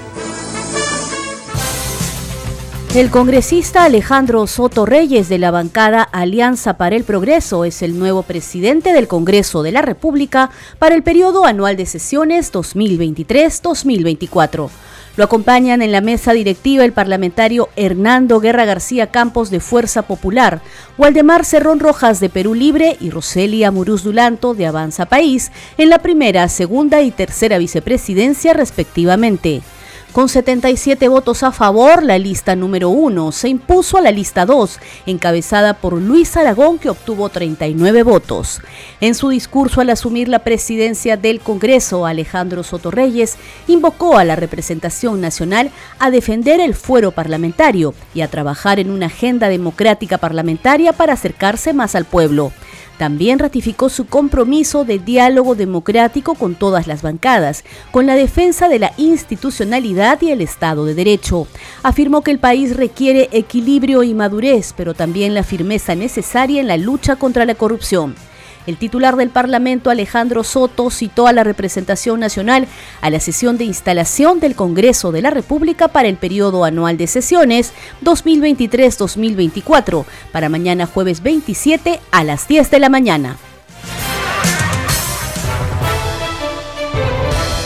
El 2.95 3.11
congresista 3.11 3.85
Alejandro 3.85 4.47
Soto 4.47 4.87
Reyes 4.87 5.29
de 5.29 5.39
la 5.39 5.51
bancada 5.51 6.03
Alianza 6.03 6.79
para 6.79 6.97
el 6.97 7.05
Progreso 7.05 7.65
es 7.65 7.83
el 7.83 7.99
nuevo 7.99 8.23
presidente 8.23 8.93
del 8.93 9.07
Congreso 9.07 9.63
de 9.63 9.73
la 9.73 9.83
República 9.83 10.51
para 10.79 10.95
el 10.95 11.03
periodo 11.03 11.45
anual 11.45 11.77
de 11.77 11.87
sesiones 11.87 12.53
2023-2024. 12.53 14.71
Lo 15.19 15.25
acompañan 15.25 15.83
en 15.83 15.91
la 15.91 16.01
mesa 16.01 16.33
directiva 16.33 16.85
el 16.85 16.93
parlamentario 16.93 17.71
Hernando 17.75 18.39
Guerra 18.39 18.65
García 18.65 19.09
Campos 19.09 19.51
de 19.51 19.59
Fuerza 19.59 20.03
Popular, 20.03 20.63
Waldemar 20.97 21.45
Cerrón 21.45 21.81
Rojas 21.81 22.21
de 22.21 22.29
Perú 22.29 22.55
Libre 22.55 22.97
y 23.01 23.11
Roselia 23.11 23.73
Muruz 23.73 24.05
Dulanto 24.05 24.55
de 24.55 24.67
Avanza 24.67 25.07
País 25.07 25.51
en 25.77 25.89
la 25.89 25.99
primera, 25.99 26.49
segunda 26.49 27.03
y 27.03 27.11
tercera 27.11 27.59
vicepresidencia 27.59 28.53
respectivamente. 28.53 29.63
Con 30.13 30.31
77 30.31 31.07
votos 31.09 31.43
a 31.43 31.53
favor, 31.53 32.03
la 32.03 32.19
lista 32.19 32.57
número 32.57 32.89
1 32.89 33.31
se 33.31 33.51
impuso 33.51 33.99
a 33.99 34.01
la 34.01 34.11
lista 34.11 34.47
2, 34.47 34.81
encabezada 35.05 35.75
por 35.75 35.93
Luis 35.93 36.35
Aragón, 36.37 36.79
que 36.79 36.89
obtuvo 36.89 37.29
39 37.29 38.03
votos. 38.05 38.61
En 39.03 39.15
su 39.15 39.29
discurso 39.29 39.83
al 39.83 39.91
asumir 39.91 40.29
la 40.29 40.41
presidencia 40.41 41.19
del 41.19 41.41
Congreso, 41.41 42.07
Alejandro 42.07 42.63
Sotorreyes 42.63 43.37
invocó 43.69 44.17
a 44.17 44.25
la 44.25 44.35
representación 44.35 45.21
nacional 45.21 45.71
a 45.99 46.11
defender 46.11 46.59
el 46.59 46.75
fuero 46.75 47.13
parlamentario 47.13 47.93
y 48.15 48.23
a 48.23 48.29
trabajar 48.29 48.81
en 48.81 48.91
una 48.91 49.07
agenda 49.07 49.51
democrática 49.51 50.17
parlamentaria 50.17 50.95
para 50.95 51.13
acercarse 51.13 51.75
más 51.75 51.95
al 51.95 52.07
pueblo. 52.07 52.51
También 52.99 53.39
ratificó 53.39 53.89
su 53.89 54.07
compromiso 54.07 54.85
de 54.85 54.99
diálogo 54.99 55.55
democrático 55.55 56.35
con 56.35 56.57
todas 56.57 56.87
las 56.87 57.01
bancadas, 57.01 57.65
con 57.93 58.07
la 58.07 58.17
defensa 58.17 58.69
de 58.69 58.81
la 58.81 58.93
institucionalidad 58.97 60.21
y 60.21 60.31
el 60.31 60.41
Estado 60.41 60.85
de 60.85 60.95
Derecho. 60.95 61.47
Afirmó 61.83 62.23
que 62.23 62.33
el 62.33 62.41
país 62.41 62.77
requiere 62.77 63.29
equilibrio 63.33 64.03
y 64.03 64.15
madurez, 64.15 64.75
pero 64.77 64.95
también 64.95 65.33
la 65.33 65.45
firmeza 65.45 65.95
necesaria 65.95 66.61
en 66.61 66.67
la 66.67 66.77
lucha 66.77 67.17
contra 67.17 67.45
la 67.45 67.55
corrupción. 67.55 68.17
El 68.69 68.77
titular 68.77 69.17
del 69.17 69.31
Parlamento, 69.31 69.89
Alejandro 69.89 70.45
Soto, 70.45 70.91
citó 70.91 71.27
a 71.27 71.33
la 71.33 71.43
representación 71.43 72.21
nacional 72.21 72.69
a 73.01 73.09
la 73.09 73.19
sesión 73.19 73.57
de 73.57 73.65
instalación 73.65 74.41
del 74.41 74.55
Congreso 74.55 75.11
de 75.11 75.23
la 75.23 75.31
República 75.31 75.89
para 75.89 76.07
el 76.07 76.19
periodo 76.19 76.67
anual 76.67 76.99
de 76.99 77.07
sesiones 77.07 77.73
2023-2024, 78.05 80.05
para 80.33 80.51
mañana 80.51 80.85
jueves 80.85 81.23
27 81.23 81.99
a 82.11 82.25
las 82.25 82.47
10 82.47 82.71
de 82.71 82.79
la 82.79 82.91
mañana. 82.91 83.39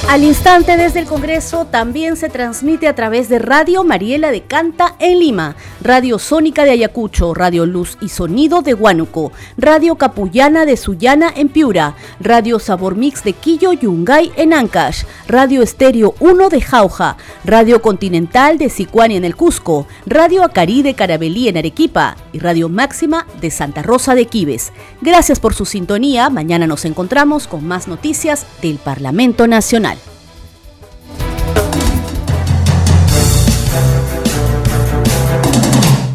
Al 0.09 0.25
instante 0.25 0.77
desde 0.77 1.01
el 1.01 1.07
Congreso 1.07 1.65
también 1.65 2.17
se 2.17 2.29
transmite 2.29 2.87
a 2.87 2.95
través 2.95 3.31
de 3.31 3.39
Radio 3.39 3.83
Mariela 3.83 4.31
de 4.31 4.43
Canta 4.43 4.95
en 4.99 5.21
Lima, 5.21 5.57
Radio 5.81 6.19
Sónica 6.19 6.65
de 6.65 6.73
Ayacucho, 6.73 7.33
Radio 7.33 7.65
Luz 7.65 7.97
y 8.03 8.11
Sonido 8.11 8.61
de 8.61 8.75
Huánuco, 8.75 9.33
Radio 9.57 9.95
Capullana 9.95 10.67
de 10.67 10.77
Sullana 10.77 11.33
en 11.35 11.49
Piura, 11.49 11.95
Radio 12.21 12.59
Sabor 12.59 12.95
Mix 12.95 13.25
de 13.25 13.33
Quillo 13.33 13.73
Yungay 13.73 14.33
en 14.37 14.53
Ancash, 14.53 15.05
Radio 15.29 15.63
Estéreo 15.63 16.15
1 16.21 16.51
de 16.51 16.61
Jauja, 16.61 17.17
Radio 17.45 17.81
Continental 17.81 18.59
de 18.59 18.69
Sicuani 18.69 19.17
en 19.17 19.25
el 19.25 19.35
Cusco, 19.35 19.87
Radio 20.05 20.45
Acarí 20.45 20.83
de 20.83 20.93
Carabelí 20.93 21.49
en 21.49 21.57
Arequipa 21.57 22.17
y 22.33 22.39
Radio 22.41 22.69
Máxima 22.69 23.27
de 23.41 23.51
Santa 23.51 23.83
Rosa 23.83 24.15
de 24.15 24.27
Quibes. 24.27 24.73
Gracias 25.01 25.41
por 25.41 25.55
su 25.55 25.65
sintonía. 25.65 26.29
Mañana 26.29 26.67
nos 26.67 26.85
encontramos 26.85 27.47
con 27.47 27.65
más 27.67 27.89
noticias 27.89 28.47
del 28.61 28.77
Parlamento 28.77 29.47
Nacional. 29.47 30.02